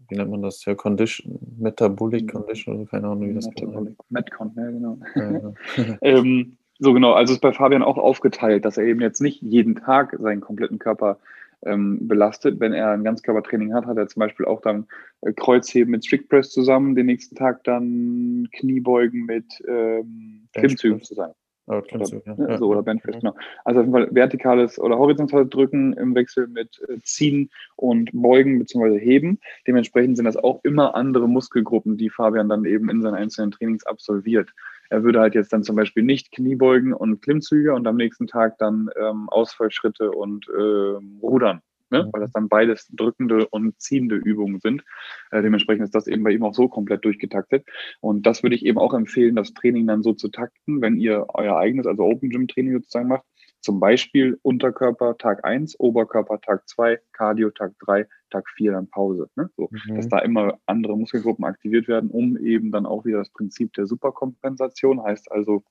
wie 0.09 0.15
nennt 0.15 0.31
man 0.31 0.41
das? 0.41 0.63
Ja, 0.65 0.75
Condition, 0.75 1.39
Metabolic 1.57 2.23
mhm. 2.23 2.27
Condition 2.27 2.75
oder 2.75 2.85
keine 2.89 3.07
Ahnung, 3.07 3.29
wie 3.29 3.33
das 3.33 3.47
Metabolic, 3.47 3.95
Metcon, 4.09 4.51
ja, 4.55 4.71
genau. 4.71 4.99
Ja, 5.15 5.31
genau. 5.31 5.53
ähm, 6.01 6.57
so 6.79 6.93
genau, 6.93 7.13
also 7.13 7.33
ist 7.33 7.39
bei 7.39 7.53
Fabian 7.53 7.83
auch 7.83 7.97
aufgeteilt, 7.97 8.65
dass 8.65 8.77
er 8.77 8.83
eben 8.83 9.01
jetzt 9.01 9.21
nicht 9.21 9.41
jeden 9.41 9.75
Tag 9.75 10.15
seinen 10.19 10.41
kompletten 10.41 10.77
Körper 10.77 11.17
ähm, 11.63 12.07
belastet. 12.07 12.59
Wenn 12.59 12.73
er 12.73 12.91
ein 12.91 13.03
Ganzkörpertraining 13.03 13.73
hat, 13.73 13.85
hat 13.85 13.97
er 13.97 14.07
zum 14.07 14.19
Beispiel 14.19 14.45
auch 14.45 14.61
dann 14.61 14.87
äh, 15.21 15.31
Kreuzheben 15.31 15.91
mit 15.91 16.05
Strict 16.05 16.27
Press 16.27 16.51
zusammen, 16.51 16.95
den 16.95 17.05
nächsten 17.05 17.35
Tag 17.35 17.63
dann 17.63 18.49
Kniebeugen 18.51 19.25
mit 19.25 19.63
ähm, 19.67 20.47
Klimmzügen 20.53 21.01
zusammen. 21.01 21.33
Oh, 21.67 21.81
oder, 21.93 22.05
ja. 22.25 22.35
Ne, 22.35 22.57
so, 22.59 22.67
oder 22.67 22.83
Benchpress, 22.83 23.15
genau. 23.15 23.35
Also 23.63 23.79
auf 23.79 23.87
jeden 23.87 23.97
Fall 23.97 24.13
vertikales 24.13 24.77
oder 24.77 24.99
horizontales 24.99 25.49
Drücken 25.49 25.93
im 25.93 26.13
Wechsel 26.13 26.47
mit 26.47 26.79
äh, 26.87 26.99
Ziehen 27.01 27.49
und 27.75 28.11
Beugen 28.13 28.59
bzw. 28.59 28.99
Heben. 28.99 29.39
Dementsprechend 29.65 30.17
sind 30.17 30.25
das 30.25 30.37
auch 30.37 30.59
immer 30.63 30.93
andere 30.93 31.27
Muskelgruppen, 31.27 31.97
die 31.97 32.11
Fabian 32.11 32.49
dann 32.49 32.65
eben 32.65 32.89
in 32.89 33.01
seinen 33.01 33.15
einzelnen 33.15 33.49
Trainings 33.49 33.85
absolviert. 33.85 34.51
Er 34.91 35.03
würde 35.03 35.19
halt 35.19 35.33
jetzt 35.33 35.51
dann 35.53 35.63
zum 35.63 35.75
Beispiel 35.75 36.03
nicht 36.03 36.31
Kniebeugen 36.31 36.93
und 36.93 37.21
Klimmzüge 37.23 37.73
und 37.73 37.87
am 37.87 37.95
nächsten 37.95 38.27
Tag 38.27 38.59
dann 38.59 38.89
ähm, 38.95 39.27
Ausfallschritte 39.29 40.11
und 40.11 40.47
äh, 40.47 40.99
Rudern 41.23 41.61
ne? 42.03 42.09
weil 42.11 42.21
das 42.21 42.31
dann 42.31 42.49
beides 42.49 42.87
drückende 42.91 43.47
und 43.47 43.79
ziehende 43.79 44.15
Übungen 44.15 44.59
sind. 44.59 44.83
Äh, 45.31 45.41
dementsprechend 45.41 45.85
ist 45.85 45.95
das 45.95 46.07
eben 46.07 46.23
bei 46.23 46.31
ihm 46.31 46.43
auch 46.43 46.53
so 46.53 46.67
komplett 46.67 47.05
durchgetaktet. 47.05 47.65
Und 48.01 48.25
das 48.25 48.43
würde 48.43 48.55
ich 48.55 48.65
eben 48.65 48.77
auch 48.77 48.93
empfehlen, 48.93 49.35
das 49.35 49.53
Training 49.53 49.87
dann 49.87 50.03
so 50.03 50.13
zu 50.13 50.29
takten, 50.29 50.81
wenn 50.81 50.97
ihr 50.97 51.25
euer 51.33 51.57
eigenes, 51.57 51.87
also 51.87 52.03
Open 52.03 52.29
Gym 52.29 52.47
Training 52.47 52.73
sozusagen 52.73 53.07
macht. 53.07 53.23
Zum 53.61 53.79
Beispiel 53.79 54.37
Unterkörper 54.43 55.17
Tag 55.17 55.43
1, 55.43 55.79
Oberkörper 55.79 56.39
Tag 56.39 56.69
2, 56.69 56.99
Cardio 57.13 57.49
Tag 57.49 57.73
3, 57.79 58.05
Tag 58.29 58.47
4 58.55 58.73
dann 58.73 58.87
Pause. 58.87 59.27
Ne? 59.35 59.49
So, 59.57 59.69
mhm. 59.71 59.95
Dass 59.95 60.07
da 60.07 60.19
immer 60.19 60.59
andere 60.67 60.95
Muskelgruppen 60.95 61.45
aktiviert 61.45 61.87
werden, 61.87 62.11
um 62.11 62.37
eben 62.37 62.71
dann 62.71 62.85
auch 62.85 63.05
wieder 63.05 63.17
das 63.17 63.31
Prinzip 63.31 63.73
der 63.73 63.87
Superkompensation, 63.87 65.03
heißt 65.03 65.31
also 65.31 65.63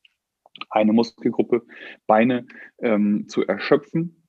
eine 0.70 0.92
Muskelgruppe, 0.92 1.62
Beine 2.08 2.46
ähm, 2.78 3.28
zu 3.28 3.46
erschöpfen, 3.46 4.23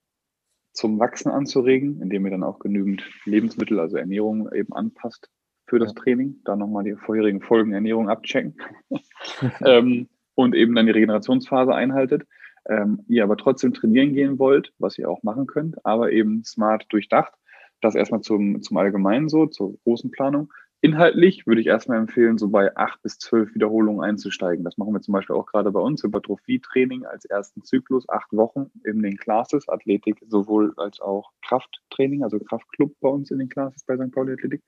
zum 0.75 0.99
Wachsen 0.99 1.31
anzuregen, 1.31 2.01
indem 2.01 2.25
ihr 2.25 2.31
dann 2.31 2.43
auch 2.43 2.59
genügend 2.59 3.09
Lebensmittel, 3.25 3.79
also 3.79 3.97
Ernährung 3.97 4.51
eben 4.53 4.73
anpasst 4.73 5.29
für 5.67 5.79
das. 5.79 5.93
Training. 5.95 6.41
Dann 6.43 6.59
nochmal 6.59 6.83
die 6.83 6.95
vorherigen 6.95 7.41
Folgen 7.41 7.73
Ernährung 7.73 8.09
abchecken 8.09 8.55
ähm, 9.65 10.09
und 10.35 10.53
eben 10.53 10.75
dann 10.75 10.85
die 10.85 10.91
Regenerationsphase 10.91 11.73
einhaltet. 11.73 12.23
Ähm, 12.67 13.03
ihr 13.07 13.23
aber 13.23 13.37
trotzdem 13.37 13.73
trainieren 13.73 14.13
gehen 14.13 14.37
wollt, 14.37 14.73
was 14.79 14.97
ihr 14.97 15.09
auch 15.09 15.23
machen 15.23 15.45
könnt, 15.45 15.83
aber 15.85 16.11
eben 16.11 16.43
smart 16.43 16.85
durchdacht. 16.89 17.33
Das 17.81 17.95
erstmal 17.95 18.21
zum, 18.21 18.61
zum 18.61 18.77
Allgemeinen 18.77 19.29
so, 19.29 19.45
zur 19.45 19.77
großen 19.83 20.09
Planung. 20.11 20.51
Inhaltlich 20.85 21.47
würde 21.47 21.61
ich 21.61 21.65
erstmal 21.65 21.97
empfehlen, 21.97 22.37
so 22.37 22.47
bei 22.47 22.77
acht 22.77 23.01
bis 23.01 23.17
zwölf 23.17 23.55
Wiederholungen 23.55 24.03
einzusteigen. 24.03 24.63
Das 24.63 24.77
machen 24.77 24.93
wir 24.93 25.01
zum 25.01 25.13
Beispiel 25.13 25.35
auch 25.35 25.47
gerade 25.47 25.71
bei 25.71 25.79
uns, 25.79 26.03
Hypertrophie-Training 26.03 27.07
als 27.07 27.25
ersten 27.25 27.63
Zyklus, 27.63 28.07
acht 28.07 28.31
Wochen 28.33 28.69
in 28.83 29.01
den 29.01 29.17
Classes, 29.17 29.67
Athletik 29.67 30.21
sowohl 30.27 30.75
als 30.77 31.01
auch 31.01 31.31
Krafttraining, 31.41 32.21
also 32.21 32.37
Kraftclub 32.37 32.93
bei 33.01 33.09
uns 33.09 33.31
in 33.31 33.39
den 33.39 33.49
Classes 33.49 33.83
bei 33.83 33.95
St. 33.95 34.11
Pauli 34.11 34.33
Athletik, 34.33 34.61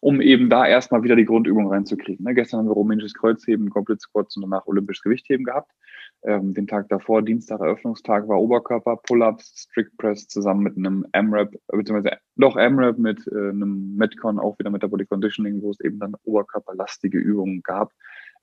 um 0.00 0.20
eben 0.20 0.50
da 0.50 0.66
erstmal 0.66 1.04
wieder 1.04 1.14
die 1.14 1.26
Grundübung 1.26 1.68
reinzukriegen. 1.68 2.24
Ne, 2.24 2.34
gestern 2.34 2.58
haben 2.58 2.66
wir 2.66 2.72
rumänisches 2.72 3.14
Kreuzheben, 3.14 3.70
Goblet 3.70 4.00
Squats 4.00 4.34
und 4.34 4.42
danach 4.42 4.66
olympisches 4.66 5.04
Gewichtheben 5.04 5.44
gehabt. 5.44 5.70
Ähm, 6.24 6.54
den 6.54 6.68
Tag 6.68 6.88
davor, 6.88 7.22
Dienstag, 7.22 7.60
Eröffnungstag, 7.60 8.28
war 8.28 8.40
Oberkörper, 8.40 8.96
Pull-Ups, 8.96 9.64
Strict 9.64 9.90
Press 9.98 10.28
zusammen 10.28 10.62
mit 10.62 10.76
einem 10.76 11.04
M-Rap, 11.12 11.52
beziehungsweise 11.66 12.16
doch 12.36 12.56
M-Rap 12.56 12.96
mit 12.96 13.26
äh, 13.26 13.50
einem 13.50 13.96
Metcon, 13.96 14.38
auch 14.38 14.56
wieder 14.58 14.70
Metabolic 14.70 15.08
Conditioning, 15.08 15.62
wo 15.62 15.70
es 15.70 15.80
eben 15.80 15.98
dann 15.98 16.14
oberkörperlastige 16.22 17.18
Übungen 17.18 17.62
gab, 17.62 17.92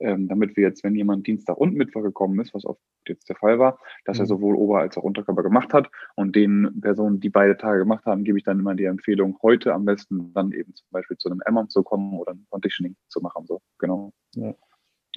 ähm, 0.00 0.28
damit 0.28 0.56
wir 0.56 0.64
jetzt, 0.64 0.84
wenn 0.84 0.94
jemand 0.94 1.26
Dienstag 1.26 1.56
und 1.56 1.74
Mittwoch 1.74 2.02
gekommen 2.02 2.38
ist, 2.40 2.52
was 2.52 2.66
oft 2.66 2.80
jetzt 3.08 3.30
der 3.30 3.36
Fall 3.36 3.58
war, 3.58 3.78
dass 4.04 4.18
mhm. 4.18 4.24
er 4.24 4.26
sowohl 4.26 4.56
Ober- 4.56 4.80
als 4.80 4.98
auch 4.98 5.02
Unterkörper 5.02 5.42
gemacht 5.42 5.72
hat. 5.72 5.90
Und 6.16 6.36
den 6.36 6.80
Personen, 6.82 7.20
die 7.20 7.30
beide 7.30 7.56
Tage 7.56 7.78
gemacht 7.78 8.04
haben, 8.04 8.24
gebe 8.24 8.36
ich 8.36 8.44
dann 8.44 8.60
immer 8.60 8.74
die 8.74 8.84
Empfehlung, 8.84 9.38
heute 9.42 9.72
am 9.72 9.86
besten 9.86 10.34
dann 10.34 10.52
eben 10.52 10.74
zum 10.74 10.88
Beispiel 10.90 11.16
zu 11.16 11.30
einem 11.30 11.40
M-Rap 11.46 11.70
zu 11.70 11.82
kommen 11.82 12.18
oder 12.18 12.32
ein 12.32 12.46
Conditioning 12.50 12.96
zu 13.08 13.20
machen. 13.20 13.46
So, 13.46 13.62
genau. 13.78 14.12
Ja. 14.34 14.54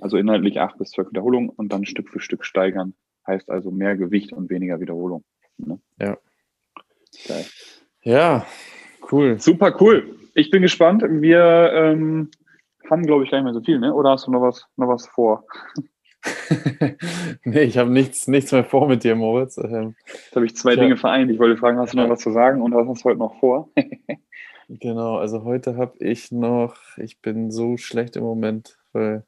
Also 0.01 0.17
inhaltlich 0.17 0.59
acht 0.59 0.77
bis 0.77 0.91
zwölf 0.91 1.09
Wiederholungen 1.09 1.49
und 1.49 1.71
dann 1.71 1.85
Stück 1.85 2.09
für 2.09 2.19
Stück 2.19 2.45
steigern. 2.45 2.93
Heißt 3.27 3.49
also 3.49 3.71
mehr 3.71 3.95
Gewicht 3.95 4.33
und 4.33 4.49
weniger 4.49 4.79
Wiederholung. 4.79 5.23
Ne? 5.57 5.79
Ja. 5.99 6.17
Geil. 7.27 7.45
Ja, 8.01 8.45
cool. 9.11 9.39
Super 9.39 9.75
cool. 9.79 10.17
Ich 10.33 10.49
bin 10.49 10.61
gespannt. 10.61 11.03
Wir 11.07 11.71
ähm, 11.73 12.31
haben, 12.89 13.05
glaube 13.05 13.23
ich, 13.23 13.31
gar 13.31 13.37
nicht 13.37 13.45
mehr 13.45 13.53
so 13.53 13.61
viel, 13.61 13.79
ne? 13.79 13.93
Oder 13.93 14.11
hast 14.11 14.27
du 14.27 14.31
noch 14.31 14.41
was, 14.41 14.65
noch 14.75 14.87
was 14.87 15.07
vor? 15.07 15.45
nee, 17.43 17.61
ich 17.61 17.77
habe 17.77 17.89
nichts, 17.89 18.27
nichts 18.27 18.51
mehr 18.51 18.63
vor 18.63 18.87
mit 18.87 19.03
dir, 19.03 19.15
Moritz. 19.15 19.57
Ähm, 19.57 19.95
Jetzt 20.05 20.35
habe 20.35 20.45
ich 20.45 20.55
zwei 20.55 20.75
Dinge 20.75 20.97
vereint. 20.97 21.31
Ich 21.31 21.39
wollte 21.39 21.57
fragen, 21.57 21.77
hast 21.77 21.93
du 21.93 21.97
noch 21.97 22.09
was 22.09 22.19
zu 22.19 22.31
sagen 22.31 22.61
und 22.61 22.73
was 22.73 22.87
hast 22.87 23.03
du 23.03 23.09
heute 23.09 23.19
noch 23.19 23.39
vor? 23.39 23.69
genau, 24.69 25.17
also 25.17 25.43
heute 25.43 25.77
habe 25.77 25.97
ich 25.99 26.31
noch, 26.31 26.75
ich 26.97 27.21
bin 27.21 27.51
so 27.51 27.77
schlecht 27.77 28.15
im 28.15 28.23
Moment, 28.23 28.77
weil 28.93 29.25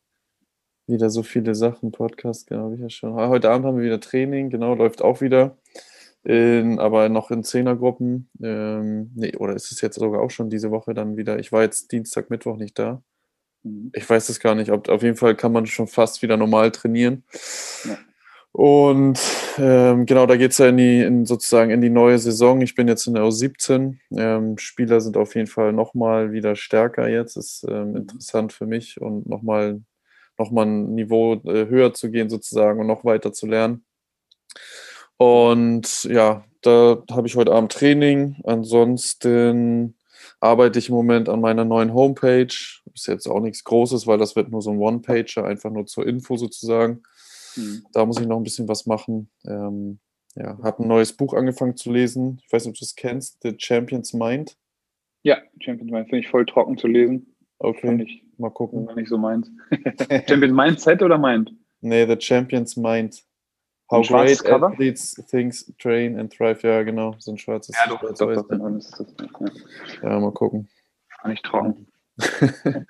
wieder 0.88 1.10
so 1.10 1.24
viele 1.24 1.56
Sachen, 1.56 1.92
Podcast, 1.92 2.48
genau, 2.48 2.66
habe 2.66 2.76
ich 2.76 2.82
ja 2.82 2.90
schon. 2.90 3.18
Ah, 3.18 3.30
heute 3.30 3.50
Abend 3.50 3.66
haben 3.66 3.78
wir 3.78 3.86
wieder 3.86 4.00
Training, 4.00 4.50
genau, 4.50 4.76
läuft 4.76 5.02
auch 5.02 5.22
wieder. 5.22 5.58
In, 6.24 6.80
aber 6.80 7.08
noch 7.10 7.30
in 7.30 7.44
Zehnergruppen. 7.44 8.30
Ähm, 8.42 9.12
nee, 9.16 9.36
oder 9.36 9.56
ist 9.56 9.72
es 9.72 9.82
jetzt 9.82 10.00
sogar 10.00 10.22
auch 10.22 10.32
schon 10.32 10.50
diese 10.50 10.72
Woche 10.72 10.96
dann 10.96 11.18
wieder? 11.18 11.38
Ich 11.38 11.52
war 11.52 11.62
jetzt 11.62 11.92
Dienstag, 11.92 12.32
Mittwoch 12.32 12.58
nicht 12.58 12.80
da. 12.80 13.04
Mhm. 13.62 13.92
Ich 13.94 14.10
weiß 14.10 14.30
es 14.30 14.40
gar 14.40 14.56
nicht. 14.56 14.72
Ob, 14.72 14.90
auf 14.90 15.04
jeden 15.04 15.18
Fall 15.18 15.36
kann 15.36 15.52
man 15.52 15.68
schon 15.68 15.88
fast 15.88 16.22
wieder 16.24 16.36
normal 16.36 16.72
trainieren. 16.72 17.24
Ja. 17.84 17.98
Und 18.52 19.20
ähm, 19.58 20.06
genau, 20.06 20.26
da 20.26 20.38
geht 20.38 20.52
es 20.52 20.60
ja 20.60 20.70
in 20.70 20.78
die, 20.78 21.02
in 21.02 21.26
sozusagen 21.26 21.72
in 21.72 21.82
die 21.82 21.90
neue 21.90 22.18
Saison. 22.18 22.62
Ich 22.62 22.74
bin 22.74 22.88
jetzt 22.88 23.06
in 23.06 23.14
der 23.14 23.24
U17. 23.24 23.98
Ähm, 24.16 24.58
Spieler 24.58 25.02
sind 25.02 25.18
auf 25.18 25.36
jeden 25.36 25.48
Fall 25.48 25.74
nochmal 25.74 26.32
wieder 26.32 26.56
stärker 26.56 27.10
jetzt. 27.10 27.36
Ist 27.36 27.66
ähm, 27.70 27.90
mhm. 27.90 27.96
interessant 27.98 28.54
für 28.54 28.66
mich 28.66 29.02
und 29.02 29.28
nochmal 29.28 29.82
nochmal 30.38 30.66
ein 30.66 30.96
Niveau 30.96 31.36
äh, 31.46 31.68
höher 31.68 31.94
zu 31.94 32.12
gehen 32.12 32.30
sozusagen 32.30 32.80
und 32.80 32.88
noch 32.88 33.06
weiter 33.06 33.34
zu 33.34 33.48
lernen. 33.48 33.86
Und 35.18 36.04
ja, 36.06 36.46
da 36.62 37.04
habe 37.12 37.28
ich 37.28 37.36
heute 37.36 37.54
Abend 37.54 37.72
Training. 37.72 38.38
Ansonsten 38.44 39.96
arbeite 40.40 40.80
ich 40.80 40.90
im 40.90 40.96
Moment 40.96 41.30
an 41.30 41.42
meiner 41.42 41.66
neuen 41.66 41.94
Homepage. 41.94 42.48
ist 42.94 43.08
jetzt 43.08 43.28
auch 43.28 43.40
nichts 43.40 43.64
Großes, 43.64 44.08
weil 44.08 44.18
das 44.18 44.36
wird 44.36 44.50
nur 44.50 44.62
so 44.62 44.72
ein 44.72 44.80
One-Pager, 44.80 45.46
einfach 45.46 45.72
nur 45.72 45.86
zur 45.86 46.06
Info 46.06 46.38
sozusagen. 46.38 47.04
Hm. 47.54 47.86
Da 47.94 48.06
muss 48.06 48.20
ich 48.20 48.28
noch 48.28 48.38
ein 48.38 48.44
bisschen 48.44 48.68
was 48.68 48.86
machen. 48.86 49.30
Ähm, 49.46 50.00
ja, 50.36 50.58
habe 50.62 50.84
ein 50.84 50.88
neues 50.88 51.14
Buch 51.14 51.34
angefangen 51.34 51.78
zu 51.78 51.92
lesen. 51.92 52.42
Ich 52.46 52.52
weiß 52.52 52.66
nicht, 52.66 52.74
ob 52.74 52.80
du 52.80 52.84
es 52.84 52.96
kennst, 52.96 53.38
The 53.42 53.56
Champion's 53.58 54.14
Mind. 54.14 54.58
Ja, 55.24 55.38
Champions 55.60 55.92
Mind 55.92 56.10
finde 56.10 56.20
ich 56.20 56.30
voll 56.30 56.46
trocken 56.46 56.78
zu 56.78 56.88
lesen. 56.88 57.34
Fand 57.60 57.76
Okay, 57.78 58.04
ich 58.04 58.25
mal 58.40 58.50
gucken. 58.52 58.88
war 58.88 58.96
nicht 58.96 59.10
so 59.10 59.18
meins. 59.18 59.50
Champions 60.28 60.54
Mindset 60.54 61.02
oder 61.02 61.18
Mind? 61.18 61.54
Nee, 61.82 62.06
The 62.08 62.20
Champion's 62.20 62.76
Mind. 62.78 63.22
Ein 63.90 63.98
How 64.00 64.06
schwarzes 64.06 64.40
great 64.44 64.52
Cover? 64.52 64.68
athletes 64.68 65.14
things 65.30 65.72
train 65.78 66.18
and 66.20 66.34
thrive. 66.34 66.64
Ja, 66.64 66.82
genau, 66.84 67.16
so 67.20 67.32
ein 67.32 67.38
schwarzes. 67.38 67.76
Doch, 67.88 68.00
schwarz-weiß, 68.00 68.36
doch, 68.38 68.48
dann 68.48 68.78
ist 68.78 69.00
das. 69.00 69.14
Ja, 70.02 70.10
Ja, 70.10 70.20
mal 70.20 70.32
gucken. 70.32 70.68
fand 71.22 71.34
ich 71.36 71.42
trocken. 71.44 71.88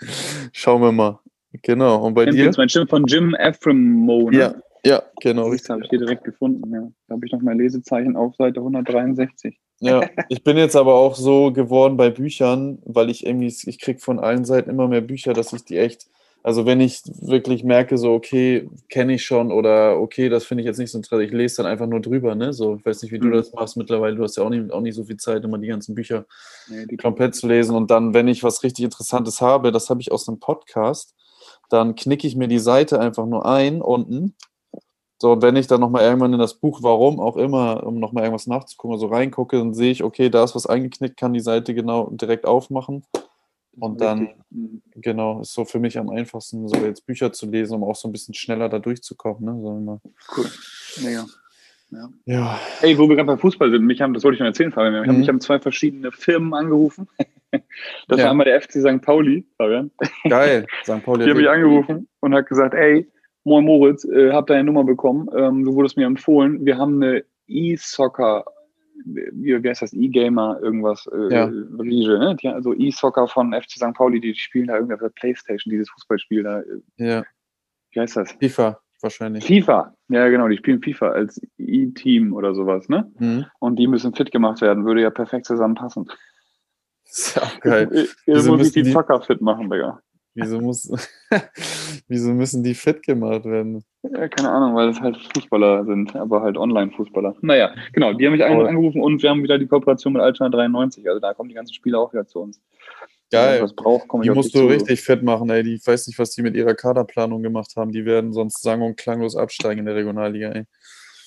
Schauen 0.53 0.81
wir 0.81 0.91
mal. 0.91 1.19
Genau. 1.63 2.03
Und 2.05 2.13
bei 2.13 2.25
dir? 2.25 2.31
Champions 2.31 2.57
Mind 2.57 2.71
stimmt 2.71 2.89
von 2.89 3.05
Jim 3.05 3.33
Ephraimo. 3.35 4.29
Ne? 4.29 4.37
Ja, 4.37 4.55
ja, 4.85 5.03
genau. 5.21 5.51
Das 5.51 5.67
habe 5.69 5.83
ich 5.83 5.89
hier 5.89 5.99
direkt 5.99 6.23
gefunden. 6.23 6.71
Ja. 6.73 6.91
Da 7.07 7.15
habe 7.15 7.25
ich 7.25 7.31
noch 7.31 7.41
mein 7.41 7.57
Lesezeichen 7.57 8.15
auf 8.15 8.35
Seite 8.35 8.59
163. 8.59 9.59
Ja, 9.81 10.01
ich 10.29 10.43
bin 10.43 10.57
jetzt 10.57 10.75
aber 10.75 10.95
auch 10.95 11.15
so 11.15 11.51
geworden 11.51 11.97
bei 11.97 12.09
Büchern, 12.09 12.79
weil 12.85 13.09
ich 13.09 13.25
irgendwie, 13.25 13.47
ich 13.47 13.79
kriege 13.79 13.99
von 13.99 14.19
allen 14.19 14.45
Seiten 14.45 14.69
immer 14.69 14.87
mehr 14.87 15.01
Bücher, 15.01 15.33
dass 15.33 15.51
ich 15.53 15.65
die 15.65 15.77
echt, 15.77 16.07
also 16.43 16.65
wenn 16.65 16.79
ich 16.79 17.01
wirklich 17.21 17.63
merke, 17.63 17.97
so, 17.97 18.13
okay, 18.13 18.69
kenne 18.87 19.15
ich 19.15 19.25
schon 19.25 19.51
oder 19.51 19.99
okay, 19.99 20.29
das 20.29 20.45
finde 20.45 20.61
ich 20.61 20.67
jetzt 20.67 20.77
nicht 20.77 20.91
so 20.91 20.99
interessant, 20.99 21.23
ich 21.23 21.33
lese 21.33 21.57
dann 21.57 21.65
einfach 21.65 21.87
nur 21.87 21.99
drüber, 21.99 22.35
ne? 22.35 22.53
So, 22.53 22.75
ich 22.75 22.85
weiß 22.85 23.01
nicht, 23.01 23.11
wie 23.11 23.19
du 23.19 23.27
Mhm. 23.27 23.33
das 23.33 23.51
machst 23.51 23.77
mittlerweile, 23.77 24.15
du 24.15 24.23
hast 24.23 24.37
ja 24.37 24.43
auch 24.43 24.49
nicht, 24.49 24.71
auch 24.71 24.81
nicht 24.81 24.95
so 24.95 25.03
viel 25.03 25.17
Zeit, 25.17 25.43
immer 25.43 25.57
die 25.57 25.67
ganzen 25.67 25.95
Bücher 25.95 26.25
Nee, 26.69 26.85
die 26.85 26.97
komplett 26.97 27.35
zu 27.35 27.47
lesen 27.47 27.75
und 27.75 27.89
dann, 27.91 28.13
wenn 28.13 28.27
ich 28.27 28.43
was 28.43 28.63
richtig 28.63 28.85
Interessantes 28.85 29.41
habe, 29.41 29.71
das 29.71 29.89
habe 29.89 30.01
ich 30.01 30.11
aus 30.11 30.27
einem 30.29 30.39
Podcast, 30.39 31.15
dann 31.69 31.95
knicke 31.95 32.27
ich 32.27 32.35
mir 32.35 32.47
die 32.47 32.59
Seite 32.59 32.99
einfach 32.99 33.25
nur 33.25 33.45
ein 33.45 33.81
unten. 33.81 34.35
So, 35.25 35.31
und 35.31 35.41
wenn 35.41 35.55
ich 35.55 35.65
dann 35.65 35.81
nochmal 35.81 36.03
irgendwann 36.03 36.33
in 36.33 36.39
das 36.39 36.53
Buch, 36.53 36.83
warum 36.83 37.19
auch 37.19 37.35
immer, 37.35 37.83
um 37.83 37.97
nochmal 37.99 38.25
irgendwas 38.25 38.45
nachzugucken, 38.45 38.99
so 38.99 39.07
reingucke, 39.07 39.57
dann 39.57 39.73
sehe 39.73 39.89
ich, 39.91 40.03
okay, 40.03 40.29
da 40.29 40.43
ist 40.43 40.53
was 40.53 40.67
eingeknickt, 40.67 41.17
kann 41.17 41.33
die 41.33 41.39
Seite 41.39 41.73
genau 41.73 42.11
direkt 42.11 42.45
aufmachen. 42.45 43.03
Und 43.79 44.01
dann, 44.01 44.19
Richtig. 44.19 44.35
Mhm. 44.51 44.81
genau, 44.97 45.41
ist 45.41 45.53
so 45.53 45.65
für 45.65 45.79
mich 45.79 45.97
am 45.97 46.11
einfachsten, 46.11 46.67
so 46.67 46.75
jetzt 46.77 47.07
Bücher 47.07 47.33
zu 47.33 47.47
lesen, 47.49 47.73
um 47.73 47.83
auch 47.85 47.95
so 47.95 48.07
ein 48.07 48.11
bisschen 48.11 48.35
schneller 48.35 48.69
da 48.69 48.77
durchzukommen. 48.77 49.43
Ne? 49.43 49.59
So 49.63 49.75
immer. 49.75 49.99
Cool. 50.37 50.45
Mega. 51.03 51.25
Ja, 52.25 52.59
Ey, 52.83 52.95
wo 52.95 53.09
wir 53.09 53.15
gerade 53.15 53.25
bei 53.25 53.37
Fußball 53.37 53.71
sind, 53.71 53.83
mich 53.83 54.01
haben, 54.01 54.13
das 54.13 54.23
wollte 54.23 54.35
ich 54.35 54.39
noch 54.41 54.45
erzählen, 54.47 54.71
Fabian, 54.71 54.93
mich 54.93 55.07
haben, 55.07 55.15
Mhm. 55.15 55.19
mich 55.21 55.29
haben 55.29 55.41
zwei 55.41 55.59
verschiedene 55.59 56.11
Firmen 56.11 56.53
angerufen. 56.53 57.07
Das 58.09 58.19
Ja. 58.19 58.25
war 58.25 58.31
einmal 58.31 58.45
der 58.45 58.61
FC 58.61 58.73
St. 58.81 59.01
Pauli, 59.01 59.43
Fabian. 59.57 59.89
geil. 60.29 60.67
St. 60.83 61.03
Pauli. 61.03 61.23
Die 61.23 61.31
haben 61.31 61.37
mich 61.37 61.49
angerufen 61.49 62.07
und 62.19 62.35
hat 62.35 62.45
gesagt, 62.47 62.75
ey, 62.75 63.09
moin 63.45 63.63
Moritz, 63.63 64.03
äh, 64.05 64.31
hab 64.33 64.47
deine 64.47 64.65
Nummer 64.65 64.83
bekommen, 64.83 65.29
ähm, 65.35 65.63
du 65.63 65.73
wurdest 65.75 65.95
mir 65.97 66.05
empfohlen, 66.07 66.65
wir 66.65 66.77
haben 66.77 67.01
eine 67.01 67.23
E-Soccer, 67.47 68.43
wie, 69.05 69.63
wie 69.63 69.69
heißt 69.69 69.83
das, 69.83 69.93
E-Gamer, 69.93 70.59
irgendwas, 70.61 71.07
äh, 71.13 71.33
Ja. 71.33 71.45
Riege, 71.45 72.17
ne? 72.19 72.35
Die, 72.41 72.47
also 72.49 72.73
E-Soccer 72.73 73.27
von 73.27 73.53
FC 73.53 73.71
St. 73.77 73.93
Pauli, 73.93 74.19
die 74.19 74.33
spielen 74.35 74.67
da 74.67 74.75
irgendwie 74.75 74.95
auf 74.95 74.99
der 74.99 75.09
Playstation, 75.09 75.71
dieses 75.71 75.89
Fußballspiel 75.91 76.43
da, 76.43 76.59
äh, 76.61 76.65
Ja, 76.97 77.23
wie 77.91 77.99
heißt 78.01 78.17
das? 78.17 78.31
FIFA 78.33 78.79
wahrscheinlich. 79.01 79.45
FIFA, 79.45 79.93
ja 80.09 80.27
genau, 80.29 80.47
die 80.47 80.57
spielen 80.57 80.81
FIFA 80.81 81.09
als 81.11 81.39
E-Team 81.59 82.33
oder 82.33 82.55
sowas, 82.55 82.89
ne? 82.89 83.11
Mhm. 83.19 83.45
Und 83.59 83.77
die 83.77 83.87
müssen 83.87 84.13
fit 84.15 84.31
gemacht 84.31 84.61
werden, 84.61 84.85
würde 84.85 85.01
ja 85.01 85.11
perfekt 85.11 85.45
zusammenpassen. 85.45 86.09
Ist 87.05 87.35
ja 87.35 87.43
auch 87.43 87.59
geil. 87.59 87.87
Jetzt 87.93 88.25
muss 88.25 88.45
ich 88.45 88.51
müssen 88.57 88.73
die 88.73 88.83
die- 88.83 88.91
Zocker 88.91 89.21
fit 89.21 89.39
machen, 89.41 89.69
Digga. 89.69 89.99
Wieso, 90.35 90.59
muss, 90.59 90.91
wieso 92.07 92.31
müssen 92.33 92.63
die 92.63 92.73
fit 92.73 93.01
gemacht 93.03 93.45
werden? 93.45 93.83
Ja, 94.03 94.27
keine 94.27 94.51
Ahnung, 94.51 94.75
weil 94.75 94.89
es 94.89 94.99
halt 94.99 95.17
Fußballer 95.33 95.85
sind, 95.85 96.15
aber 96.15 96.41
halt 96.41 96.57
Online-Fußballer. 96.57 97.35
Naja, 97.41 97.73
genau, 97.93 98.13
die 98.13 98.25
haben 98.25 98.33
mich 98.33 98.41
Toll. 98.41 98.67
angerufen 98.67 99.01
und 99.01 99.23
wir 99.23 99.29
haben 99.29 99.43
wieder 99.43 99.57
die 99.57 99.65
Kooperation 99.67 100.13
mit 100.13 100.21
Altona 100.21 100.49
93. 100.49 101.07
Also 101.07 101.19
da 101.19 101.33
kommen 101.33 101.49
die 101.49 101.55
ganzen 101.55 101.73
Spiele 101.73 101.97
auch 101.97 102.11
wieder 102.13 102.27
zu 102.27 102.39
uns. 102.41 102.61
Geil. 103.31 103.61
Was 103.61 103.73
braucht, 103.73 104.07
komme 104.07 104.23
Die 104.23 104.29
musst 104.29 104.53
du 104.53 104.59
zu. 104.59 104.67
richtig 104.67 105.01
fit 105.01 105.23
machen, 105.23 105.49
ey. 105.49 105.63
Die, 105.63 105.75
ich 105.75 105.87
weiß 105.87 106.05
nicht, 106.07 106.19
was 106.19 106.31
die 106.31 106.41
mit 106.43 106.55
ihrer 106.55 106.75
Kaderplanung 106.75 107.41
gemacht 107.41 107.73
haben. 107.75 107.91
Die 107.91 108.05
werden 108.05 108.33
sonst 108.33 108.61
sang- 108.61 108.81
und 108.81 108.97
klanglos 108.97 109.35
absteigen 109.35 109.79
in 109.79 109.85
der 109.85 109.95
Regionalliga, 109.95 110.51
ey. 110.51 110.63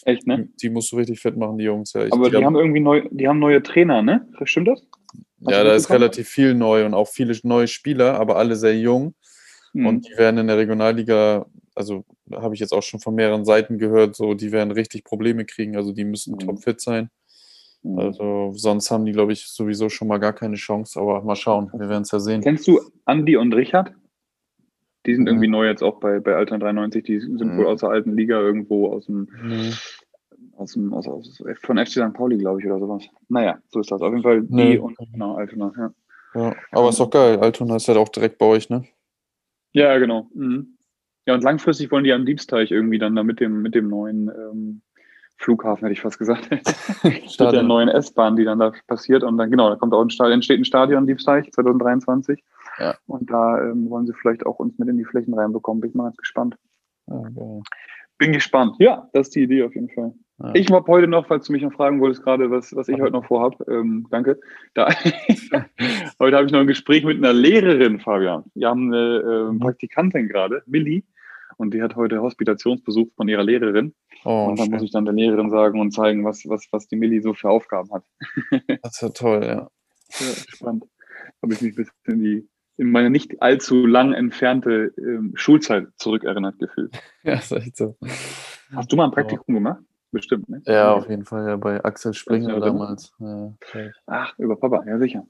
Echt, 0.04 0.26
ne? 0.26 0.48
Die 0.62 0.70
musst 0.70 0.92
du 0.92 0.96
richtig 0.96 1.20
fit 1.20 1.36
machen, 1.36 1.58
die 1.58 1.64
Jungs. 1.64 1.92
Ja, 1.92 2.02
Aber 2.10 2.30
die 2.30 2.44
haben 2.44 2.56
irgendwie 2.56 2.80
neu, 2.80 3.02
die 3.10 3.26
haben 3.26 3.40
neue 3.40 3.62
Trainer, 3.62 4.00
ne? 4.00 4.26
Stimmt 4.44 4.68
das? 4.68 4.82
Hast 5.44 5.52
ja 5.52 5.64
da 5.64 5.74
ist 5.74 5.90
relativ 5.90 6.28
viel 6.28 6.54
neu 6.54 6.84
und 6.84 6.94
auch 6.94 7.08
viele 7.08 7.36
neue 7.44 7.68
Spieler, 7.68 8.18
aber 8.18 8.36
alle 8.36 8.56
sehr 8.56 8.76
jung. 8.78 9.14
Hm. 9.72 9.86
Und 9.86 10.08
die 10.08 10.16
werden 10.16 10.38
in 10.38 10.46
der 10.48 10.56
Regionalliga, 10.58 11.46
also 11.74 12.04
habe 12.32 12.54
ich 12.54 12.60
jetzt 12.60 12.72
auch 12.72 12.82
schon 12.82 13.00
von 13.00 13.14
mehreren 13.14 13.44
Seiten 13.44 13.78
gehört, 13.78 14.16
so 14.16 14.34
die 14.34 14.50
werden 14.52 14.70
richtig 14.72 15.04
Probleme 15.04 15.44
kriegen. 15.44 15.76
Also 15.76 15.92
die 15.92 16.04
müssen 16.04 16.34
Mhm. 16.34 16.38
topfit 16.40 16.80
sein. 16.80 17.10
Hm. 17.82 17.98
Also 17.98 18.52
sonst 18.56 18.90
haben 18.90 19.04
die, 19.04 19.12
glaube 19.12 19.32
ich, 19.32 19.46
sowieso 19.46 19.88
schon 19.88 20.08
mal 20.08 20.18
gar 20.18 20.32
keine 20.32 20.56
Chance. 20.56 20.98
Aber 20.98 21.22
mal 21.22 21.36
schauen, 21.36 21.70
wir 21.72 21.88
werden 21.88 22.02
es 22.02 22.10
ja 22.10 22.18
sehen. 22.18 22.40
Kennst 22.40 22.66
du 22.66 22.80
Andi 23.04 23.36
und 23.36 23.54
Richard? 23.54 23.92
Die 25.06 25.14
sind 25.14 25.22
Mhm. 25.22 25.28
irgendwie 25.28 25.48
neu 25.48 25.66
jetzt 25.68 25.82
auch 25.82 26.00
bei, 26.00 26.18
bei 26.18 26.34
Altona 26.34 26.58
93. 26.58 27.04
Die 27.04 27.20
sind 27.20 27.40
Mhm. 27.40 27.56
wohl 27.58 27.66
aus 27.66 27.80
der 27.80 27.90
alten 27.90 28.16
Liga 28.16 28.40
irgendwo 28.40 28.88
aus 28.88 29.06
dem. 29.06 29.28
Aus 30.58 30.72
dem, 30.72 30.92
aus, 30.92 31.06
aus, 31.06 31.42
von 31.62 31.78
FC 31.78 31.92
St. 31.92 32.12
Pauli, 32.12 32.38
glaube 32.38 32.60
ich, 32.60 32.66
oder 32.66 32.78
sowas. 32.78 33.04
Naja, 33.28 33.58
so 33.68 33.80
ist 33.80 33.90
das. 33.90 34.00
Auf 34.02 34.10
jeden 34.10 34.22
Fall 34.22 34.42
die 34.42 34.78
und 34.78 34.96
genau, 35.12 35.36
Altona, 35.36 35.72
ja. 35.76 35.90
Ja, 36.34 36.54
aber 36.72 36.90
ist 36.90 37.00
doch 37.00 37.10
geil. 37.10 37.38
Altona 37.38 37.76
ist 37.76 37.88
halt 37.88 37.98
auch 37.98 38.08
direkt 38.10 38.38
bei 38.38 38.46
euch, 38.46 38.68
ne? 38.68 38.84
Ja, 39.72 39.96
genau. 39.98 40.28
Mhm. 40.34 40.76
Ja, 41.26 41.34
und 41.34 41.42
langfristig 41.42 41.90
wollen 41.90 42.04
die 42.04 42.12
am 42.12 42.26
Diebsteich 42.26 42.70
irgendwie 42.70 42.98
dann 42.98 43.14
da 43.16 43.22
mit 43.22 43.40
dem, 43.40 43.62
mit 43.62 43.74
dem 43.74 43.88
neuen 43.88 44.28
ähm, 44.28 44.82
Flughafen, 45.36 45.82
hätte 45.82 45.92
ich 45.92 46.00
fast 46.00 46.18
gesagt. 46.18 46.50
mit 47.02 47.40
der 47.40 47.62
neuen 47.62 47.88
S-Bahn, 47.88 48.36
die 48.36 48.44
dann 48.44 48.58
da 48.58 48.72
passiert. 48.86 49.22
Und 49.22 49.38
dann, 49.38 49.50
genau, 49.50 49.68
da 49.68 49.76
kommt 49.76 49.94
auch 49.94 50.02
ein 50.02 50.10
Stadion, 50.10 50.34
entsteht 50.34 50.58
ein 50.58 50.64
Stadion 50.64 51.06
Diebsteich 51.06 51.50
2023. 51.52 52.42
Ja. 52.78 52.94
Und 53.06 53.30
da 53.30 53.62
ähm, 53.62 53.88
wollen 53.90 54.06
sie 54.06 54.14
vielleicht 54.14 54.46
auch 54.46 54.58
uns 54.58 54.78
mit 54.78 54.88
in 54.88 54.96
die 54.96 55.04
Flächen 55.04 55.34
reinbekommen. 55.34 55.80
Bin 55.80 55.90
ich 55.90 55.96
mal 55.96 56.04
ganz 56.04 56.16
gespannt. 56.16 56.56
Geil. 57.06 57.62
Bin 58.18 58.32
gespannt. 58.32 58.76
Ja, 58.78 59.08
das 59.12 59.28
ist 59.28 59.36
die 59.36 59.42
Idee 59.42 59.62
auf 59.62 59.74
jeden 59.74 59.90
Fall. 59.90 60.12
Ja. 60.40 60.54
Ich 60.54 60.70
habe 60.70 60.86
heute 60.86 61.08
noch, 61.08 61.26
falls 61.26 61.46
du 61.46 61.52
mich 61.52 61.62
noch 61.62 61.72
fragen 61.72 62.00
wolltest, 62.00 62.22
gerade, 62.22 62.50
was, 62.50 62.74
was 62.76 62.88
ich 62.88 63.00
heute 63.00 63.12
noch 63.12 63.26
vorhab, 63.26 63.60
ähm, 63.68 64.06
danke. 64.10 64.38
Da, 64.74 64.88
heute 66.20 66.36
habe 66.36 66.46
ich 66.46 66.52
noch 66.52 66.60
ein 66.60 66.66
Gespräch 66.68 67.04
mit 67.04 67.18
einer 67.18 67.32
Lehrerin, 67.32 67.98
Fabian. 67.98 68.44
Wir 68.54 68.68
haben 68.68 68.92
eine 68.92 69.48
ähm, 69.50 69.58
Praktikantin 69.58 70.28
gerade, 70.28 70.62
Millie, 70.66 71.02
und 71.56 71.74
die 71.74 71.82
hat 71.82 71.96
heute 71.96 72.22
Hospitationsbesuch 72.22 73.08
von 73.16 73.26
ihrer 73.26 73.42
Lehrerin. 73.42 73.94
Oh, 74.24 74.46
und 74.48 74.58
dann 74.58 74.66
schön. 74.66 74.74
muss 74.74 74.82
ich 74.84 74.92
dann 74.92 75.06
der 75.06 75.14
Lehrerin 75.14 75.50
sagen 75.50 75.80
und 75.80 75.90
zeigen, 75.90 76.24
was, 76.24 76.44
was, 76.46 76.68
was 76.70 76.86
die 76.86 76.96
Millie 76.96 77.20
so 77.20 77.34
für 77.34 77.50
Aufgaben 77.50 77.90
hat. 77.92 78.04
Das 78.82 78.94
ist 78.94 79.02
ja 79.02 79.08
toll, 79.08 79.42
ja. 79.44 79.68
Ja, 80.20 80.34
spannend. 80.48 80.84
Habe 81.42 81.54
ich 81.54 81.60
mich 81.60 81.72
ein 81.72 81.76
bisschen 81.76 81.94
in 82.06 82.22
die 82.22 82.48
in 82.78 82.92
meine 82.92 83.10
nicht 83.10 83.42
allzu 83.42 83.86
lang 83.86 84.12
entfernte 84.12 84.94
ähm, 84.96 85.32
Schulzeit 85.34 85.88
zurückerinnert 85.96 86.58
gefühlt. 86.58 86.96
Ja, 87.24 87.34
ist 87.34 87.50
echt 87.50 87.76
so. 87.76 87.96
Hast 88.72 88.92
du 88.92 88.96
mal 88.96 89.06
ein 89.06 89.10
Praktikum 89.10 89.56
gemacht? 89.56 89.82
Bestimmt, 90.10 90.48
ne? 90.48 90.62
Ja, 90.66 90.94
auf 90.94 91.08
jeden 91.08 91.24
Fall, 91.24 91.46
ja, 91.48 91.56
bei 91.56 91.84
Axel 91.84 92.14
Springer 92.14 92.54
Ja, 92.54 92.60
damals. 92.60 93.12
Ja. 93.18 93.52
Ach, 94.06 94.38
über 94.38 94.56
Papa, 94.56 94.82
ja 94.86 94.98
sicher. 94.98 95.26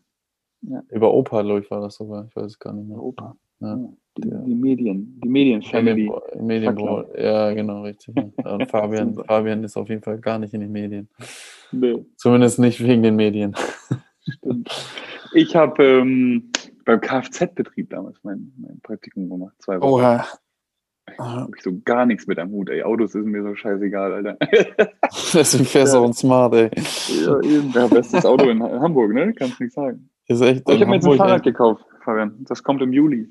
Über 0.91 1.12
Opa, 1.14 1.43
glaube 1.43 1.61
ich, 1.61 1.71
war 1.71 1.81
das 1.81 1.97
sogar. 1.97 2.27
Ich 2.29 2.35
weiß 2.37 2.47
es 2.47 2.59
gar 2.59 2.73
nicht 2.73 2.88
mehr. 2.88 3.01
Opa. 3.03 3.37
Ja. 3.61 3.77
Ja. 3.77 3.88
Die, 4.19 4.29
Ja. 4.29 4.38
die 4.38 4.55
Medien, 4.55 5.21
die 5.23 5.29
Medienfamily. 5.29 6.09
Medienbro- 6.09 6.43
Medienbro 6.43 7.05
ja, 7.17 7.53
genau, 7.55 7.83
richtig. 7.83 8.14
Ja. 8.17 8.25
Und 8.55 8.69
Fabian. 8.69 9.14
Fabian 9.14 9.62
ist 9.64 9.77
auf 9.77 9.88
jeden 9.88 10.03
Fall 10.03 10.19
gar 10.19 10.38
nicht 10.41 10.55
in 10.55 10.61
den 10.61 10.73
Medien. 10.73 11.09
Nee, 11.73 12.05
Zumindest 12.17 12.59
nicht 12.59 12.83
wegen 12.83 13.03
den 13.03 13.14
Medien. 13.17 13.55
stimmt. 14.29 14.71
Ich 15.35 15.55
habe 15.55 15.83
ähm, 15.85 16.51
beim 16.85 17.01
Kfz-Betrieb 17.01 17.91
damals 17.91 18.19
mein, 18.25 18.53
mein 18.59 18.81
Praktikum 18.81 19.29
gemacht, 19.29 19.55
zwei 19.59 19.81
Wochen. 19.81 19.93
Oha. 20.03 20.25
Habe 21.18 21.51
ich 21.57 21.62
so 21.62 21.73
gar 21.85 22.05
nichts 22.07 22.27
mit 22.27 22.38
am 22.38 22.51
Hut, 22.51 22.68
ey. 22.71 22.83
Autos 22.83 23.14
ist 23.14 23.25
mir 23.25 23.42
so 23.42 23.55
scheißegal, 23.55 24.12
Alter. 24.12 24.37
Deswegen 25.35 25.64
fährst 25.64 25.94
du 25.94 25.99
auch 25.99 26.05
und 26.05 26.14
smart, 26.14 26.55
ey. 26.55 26.71
ja, 27.25 27.40
eben. 27.40 27.71
Ja, 27.75 27.87
bestes 27.87 28.25
Auto 28.27 28.49
in 28.49 28.62
Ha- 28.62 28.81
Hamburg, 28.81 29.12
ne? 29.12 29.33
Kannst 29.35 29.61
nichts 29.61 29.75
sagen. 29.75 30.09
Ist 30.27 30.40
echt 30.42 30.62
Aber 30.66 30.75
ich 30.75 30.81
habe 30.81 30.90
mir 30.90 30.97
jetzt 30.97 31.07
ein 31.07 31.16
Fahrrad 31.16 31.42
gekauft, 31.42 31.85
Fabian. 32.05 32.35
Das 32.49 32.62
kommt 32.62 32.83
im 32.83 32.92
Juli. 32.92 33.29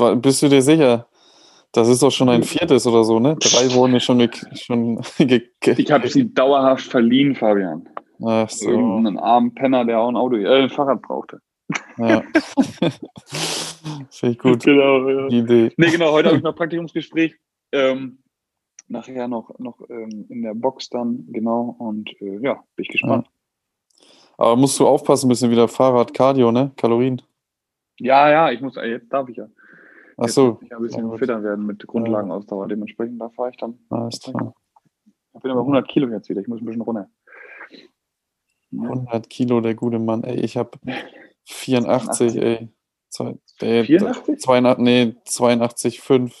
ey. 0.00 0.16
Bist 0.16 0.42
du 0.42 0.48
dir 0.48 0.62
sicher? 0.62 1.06
Das 1.72 1.88
ist 1.88 2.02
doch 2.02 2.10
schon 2.10 2.28
ein 2.28 2.42
viertes 2.42 2.86
oder 2.86 3.02
so, 3.02 3.18
ne? 3.18 3.36
Drei 3.40 3.72
wurden 3.74 3.94
ja 3.94 4.00
schon, 4.00 4.28
schon 4.52 5.00
Ich 5.18 5.90
habe 5.90 6.06
sie 6.08 6.32
dauerhaft 6.32 6.84
verliehen, 6.84 7.34
Fabian. 7.34 7.88
Ach 8.24 8.48
so. 8.50 8.68
Irgendeinen 8.70 9.18
armen 9.18 9.54
Penner, 9.54 9.84
der 9.84 9.98
auch 10.00 10.08
ein 10.08 10.16
Auto, 10.16 10.36
äh, 10.36 10.62
ein 10.64 10.68
Fahrrad 10.70 11.00
brauchte. 11.02 11.38
Ja. 11.98 12.22
Finde 14.10 14.32
ich 14.32 14.38
gut. 14.38 14.64
Genau, 14.64 15.08
ja. 15.08 15.28
Die 15.28 15.38
Idee. 15.38 15.72
Nee, 15.76 15.90
genau, 15.90 16.12
heute 16.12 16.28
habe 16.28 16.38
ich 16.38 16.42
noch 16.42 16.54
Praktikumsgespräch. 16.54 17.36
Ähm, 17.72 18.18
nachher 18.88 19.28
noch, 19.28 19.58
noch 19.58 19.80
ähm, 19.88 20.26
in 20.28 20.42
der 20.42 20.54
Box 20.54 20.88
dann, 20.90 21.26
genau. 21.28 21.76
Und 21.78 22.10
äh, 22.20 22.38
ja, 22.40 22.54
bin 22.76 22.84
ich 22.84 22.88
gespannt. 22.88 23.28
Aber 24.36 24.56
musst 24.56 24.78
du 24.78 24.86
aufpassen, 24.86 25.26
ein 25.26 25.28
bisschen 25.30 25.50
wieder 25.50 25.68
Fahrrad, 25.68 26.12
Cardio, 26.14 26.52
ne? 26.52 26.72
Kalorien. 26.76 27.22
Ja, 27.98 28.30
ja, 28.30 28.50
ich 28.50 28.60
muss, 28.60 28.74
jetzt 28.76 29.12
darf 29.12 29.28
ich 29.28 29.36
ja. 29.36 29.48
Ach 30.16 30.28
so. 30.28 30.58
Ich 30.62 30.74
ein 30.74 30.82
bisschen 30.82 31.10
Ja, 31.10 31.16
fitter 31.16 31.42
werden 31.42 31.66
mit 31.66 31.86
Grundlagenausdauer. 31.86 32.68
Dementsprechend, 32.68 33.20
da 33.20 33.28
fahre 33.30 33.50
ich 33.50 33.56
dann. 33.56 33.78
Alles 33.90 34.20
klar. 34.20 34.54
Ich 35.34 35.40
bin 35.40 35.50
aber 35.50 35.60
100 35.60 35.88
Kilo 35.88 36.08
jetzt 36.08 36.28
wieder. 36.28 36.40
Ich 36.40 36.48
muss 36.48 36.60
ein 36.60 36.66
bisschen 36.66 36.82
runter. 36.82 37.08
Ja. 38.70 38.82
100 38.82 39.28
Kilo, 39.30 39.60
der 39.60 39.74
gute 39.74 39.98
Mann. 39.98 40.24
Ey, 40.24 40.40
ich 40.40 40.56
habe 40.56 40.70
84, 41.44 42.36
ey. 42.36 42.68
Zwei, 43.08 43.34
ey 43.60 43.84
84? 43.84 44.38
82, 44.40 44.82
nee, 44.84 45.14
82,5. 45.26 46.32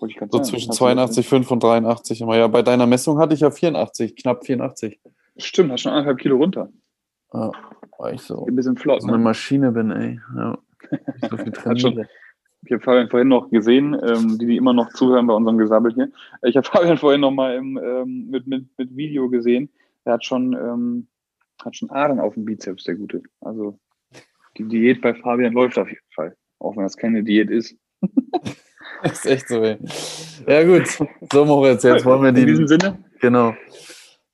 Wollte 0.00 0.12
ich 0.12 0.16
gerade 0.16 0.30
So 0.30 0.38
sagen. 0.38 0.44
zwischen 0.44 0.70
Hast 0.70 0.80
du 0.80 1.16
das 1.16 1.26
82,5 1.26 1.52
und 1.52 1.62
83 1.62 2.20
immer. 2.20 2.36
Ja, 2.36 2.46
bei 2.46 2.62
deiner 2.62 2.86
Messung 2.86 3.18
hatte 3.18 3.34
ich 3.34 3.40
ja 3.40 3.50
84, 3.50 4.16
knapp 4.16 4.44
84. 4.46 5.00
denn? 5.02 5.12
Stimmt, 5.36 5.72
hast 5.72 5.82
schon 5.82 5.92
anderthalb 5.92 6.18
Kilo 6.18 6.36
runter. 6.36 6.70
Ja, 7.32 7.52
weil 7.98 8.14
ich 8.14 8.22
so, 8.22 8.46
Ein 8.46 8.56
bisschen 8.56 8.76
flott. 8.76 9.02
so 9.02 9.08
eine 9.08 9.18
Ne? 9.18 9.24
Maschine 9.24 9.70
bin, 9.72 9.90
ey. 9.90 10.20
Ja. 10.36 10.58
Ich 11.22 11.28
so 11.30 11.36
viel 11.36 11.78
schon-. 11.78 12.06
Ich 12.64 12.72
habe 12.72 12.82
Fabian 12.82 13.08
vorhin 13.08 13.28
noch 13.28 13.50
gesehen, 13.50 13.94
ähm, 14.02 14.36
die, 14.38 14.46
die 14.46 14.56
immer 14.56 14.72
noch 14.72 14.88
zuhören 14.94 15.26
bei 15.26 15.34
unserem 15.34 15.58
Gesabbel 15.58 15.94
hier. 15.94 16.10
Ich 16.42 16.56
habe 16.56 16.66
Fabian 16.68 16.98
vorhin 16.98 17.20
noch 17.20 17.30
mal 17.30 17.54
im, 17.54 17.78
ähm, 17.78 18.26
mit, 18.30 18.46
mit, 18.46 18.66
mit 18.78 18.96
Video 18.96 19.28
gesehen. 19.28 19.68
Er 20.04 20.14
hat 20.14 20.24
schon, 20.24 20.54
ähm, 20.54 21.06
hat 21.62 21.76
schon 21.76 21.90
Adern 21.90 22.18
auf 22.18 22.34
dem 22.34 22.44
Bizeps, 22.44 22.84
der 22.84 22.96
Gute. 22.96 23.22
Also 23.40 23.78
die 24.58 24.64
Diät 24.68 25.00
bei 25.00 25.14
Fabian 25.14 25.52
läuft 25.52 25.78
auf 25.78 25.88
jeden 25.88 26.00
Fall. 26.14 26.36
Auch 26.60 26.76
wenn 26.76 26.82
das 26.82 26.96
keine 26.96 27.22
Diät 27.22 27.50
ist. 27.50 27.76
ist 29.02 29.26
echt 29.26 29.48
so, 29.48 29.62
ey. 29.62 29.78
Ja, 30.46 30.64
gut. 30.64 30.86
So, 31.32 31.44
Moritz, 31.44 31.82
jetzt 31.84 32.04
wollen 32.04 32.22
wir 32.22 32.28
In 32.30 32.34
diesem 32.46 32.66
die. 32.66 32.68
Sinne, 32.68 33.04
Genau. 33.20 33.52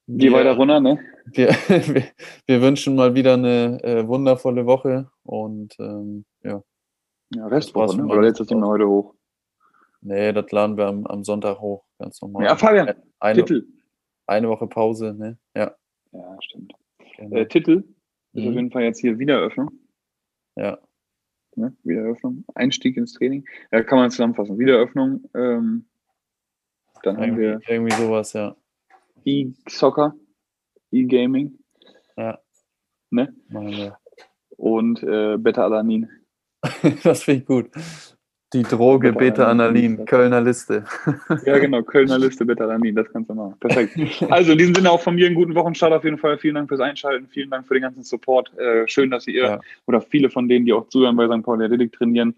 geh 0.07 0.25
Wir- 0.31 0.33
weiter 0.33 0.57
runter, 0.57 0.81
ne? 0.81 0.99
Wir, 1.33 1.49
wir, 1.69 2.05
wir 2.47 2.61
wünschen 2.63 2.95
mal 2.97 3.15
wieder 3.15 3.35
eine 3.35 3.83
äh, 3.83 4.07
wundervolle 4.07 4.67
Woche 4.67 5.11
und 5.23 5.75
ähm, 5.79 6.25
ja, 6.43 6.63
Ja, 7.35 7.47
Restwoche, 7.47 7.97
ne? 7.97 8.07
Oder 8.07 8.31
das 8.33 8.47
Ding 8.47 8.61
mal 8.61 8.69
heute 8.69 8.87
hoch? 8.89 9.15
nee, 10.03 10.33
das 10.35 10.51
laden 10.53 10.77
wir 10.77 10.87
am, 10.87 11.07
am 11.07 11.25
Sonntag 11.25 11.59
hoch, 11.61 11.85
ganz 11.99 12.21
normal. 12.21 12.45
Ja, 12.45 12.57
Fabian, 12.57 12.93
eine, 13.21 13.39
Titel. 13.41 13.67
eine 14.27 14.49
Woche 14.51 14.67
Pause, 14.67 15.15
ne? 15.15 15.39
Ja. 15.57 15.75
Ja, 16.13 16.37
stimmt. 16.43 16.75
Genau. 17.17 17.37
Äh, 17.37 17.47
Titel 17.49 17.85
ist 18.35 18.43
Mhm. 18.43 18.49
auf 18.49 18.55
jeden 18.55 18.71
Fall 18.71 18.83
jetzt 18.83 19.01
hier 19.01 19.19
Wiedereröffnung. 19.19 19.71
Ja. 20.57 20.79
Ne? 21.57 21.77
Wiedereröffnung. 21.85 22.45
Einstieg 22.55 22.97
ins 22.97 23.13
Training. 23.13 23.45
Ja, 23.71 23.83
kann 23.85 23.99
man 23.99 24.11
zusammenfassen. 24.11 24.59
Wiedereröffnung. 24.59 25.31
Ähm, 25.35 25.87
dann 27.03 27.17
haben 27.19 27.37
wir 27.39 27.61
Irgendwie, 27.61 27.73
irgendwie 27.73 27.95
sowas, 27.97 28.33
ja. 28.33 28.57
E-Soccer, 29.25 30.15
E-Gaming 30.91 31.59
Ja. 32.17 32.39
Ne? 33.11 33.35
Machen 33.49 33.71
wir. 33.71 33.99
und 34.57 35.03
äh, 35.03 35.37
Beta-Alanin. 35.39 36.09
Das 37.05 37.23
finde 37.23 37.41
ich 37.41 37.47
gut. 37.47 37.71
Die 38.55 38.63
Droge. 38.63 39.13
Beta-Analin, 39.13 40.05
Kölner 40.07 40.41
Liste. 40.41 40.85
Ja, 41.45 41.59
genau, 41.59 41.83
Kölner 41.83 42.19
Liste 42.19 42.47
Beta-Alanin, 42.47 42.95
das 42.95 43.11
kannst 43.13 43.29
du 43.29 43.35
machen. 43.35 43.57
Perfekt. 43.61 43.99
Also 44.31 44.53
in 44.53 44.59
diesem 44.59 44.75
Sinne 44.75 44.91
auch 44.91 45.01
von 45.01 45.15
mir 45.17 45.27
einen 45.27 45.35
guten 45.35 45.55
Wochenstart 45.55 45.93
auf 45.93 46.05
jeden 46.05 46.19
Fall. 46.19 46.39
Vielen 46.39 46.55
Dank 46.55 46.69
fürs 46.69 46.81
Einschalten, 46.81 47.27
vielen 47.29 47.51
Dank 47.51 47.67
für 47.67 47.75
den 47.75 47.83
ganzen 47.83 48.03
Support. 48.05 48.57
Äh, 48.59 48.87
schön, 48.87 49.11
dass 49.11 49.27
ihr 49.27 49.43
Ja. 49.45 49.61
oder 49.87 50.01
viele 50.01 50.31
von 50.31 50.49
denen, 50.49 50.65
die 50.67 50.73
auch 50.73 50.89
zuhören 50.89 51.17
bei 51.17 51.27
St. 51.27 51.43
Pauli 51.45 51.65
Athletic 51.65 51.93
trainieren. 51.93 52.37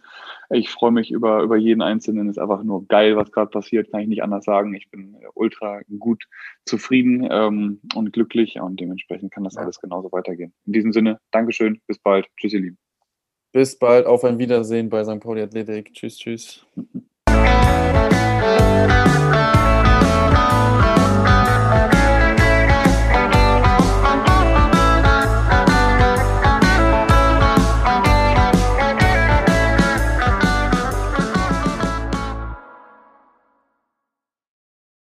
Ich 0.51 0.71
freue 0.71 0.91
mich 0.93 1.11
über, 1.11 1.43
über 1.43 1.57
jeden 1.57 1.83
Einzelnen. 1.83 2.29
Ist 2.29 2.39
einfach 2.39 2.63
nur 2.63 2.87
geil, 2.89 3.17
was 3.17 3.31
gerade 3.31 3.51
passiert, 3.51 3.91
kann 3.91 4.01
ich 4.01 4.09
nicht 4.09 4.23
anders 4.23 4.45
sagen. 4.45 4.75
Ich 4.75 4.91
bin 4.91 5.15
äh, 5.21 5.27
ultra 5.35 5.81
gut 5.99 6.25
zufrieden 6.65 7.29
ähm, 7.31 7.81
und 7.95 8.13
glücklich 8.13 8.59
und 8.61 8.81
dementsprechend 8.81 9.33
kann 9.33 9.45
das 9.45 9.55
Ja. 9.55 9.63
alles 9.63 9.81
genauso 9.81 10.11
weitergehen. 10.13 10.53
In 10.67 10.73
diesem 10.73 10.93
Sinne, 10.93 11.19
Dankeschön, 11.31 11.81
bis 11.87 11.99
bald. 11.99 12.27
Tschüss, 12.39 12.53
ihr 12.55 12.61
Lieben. 12.61 12.79
Bis 13.57 13.79
bald, 13.79 14.05
auf 14.05 14.23
ein 14.23 14.38
Wiedersehen 14.38 14.90
bei 14.90 15.03
St. 15.03 15.19
Pauli 15.19 15.40
Athletik. 15.40 15.95
Tschüss, 15.95 16.19
tschüss. 16.19 16.66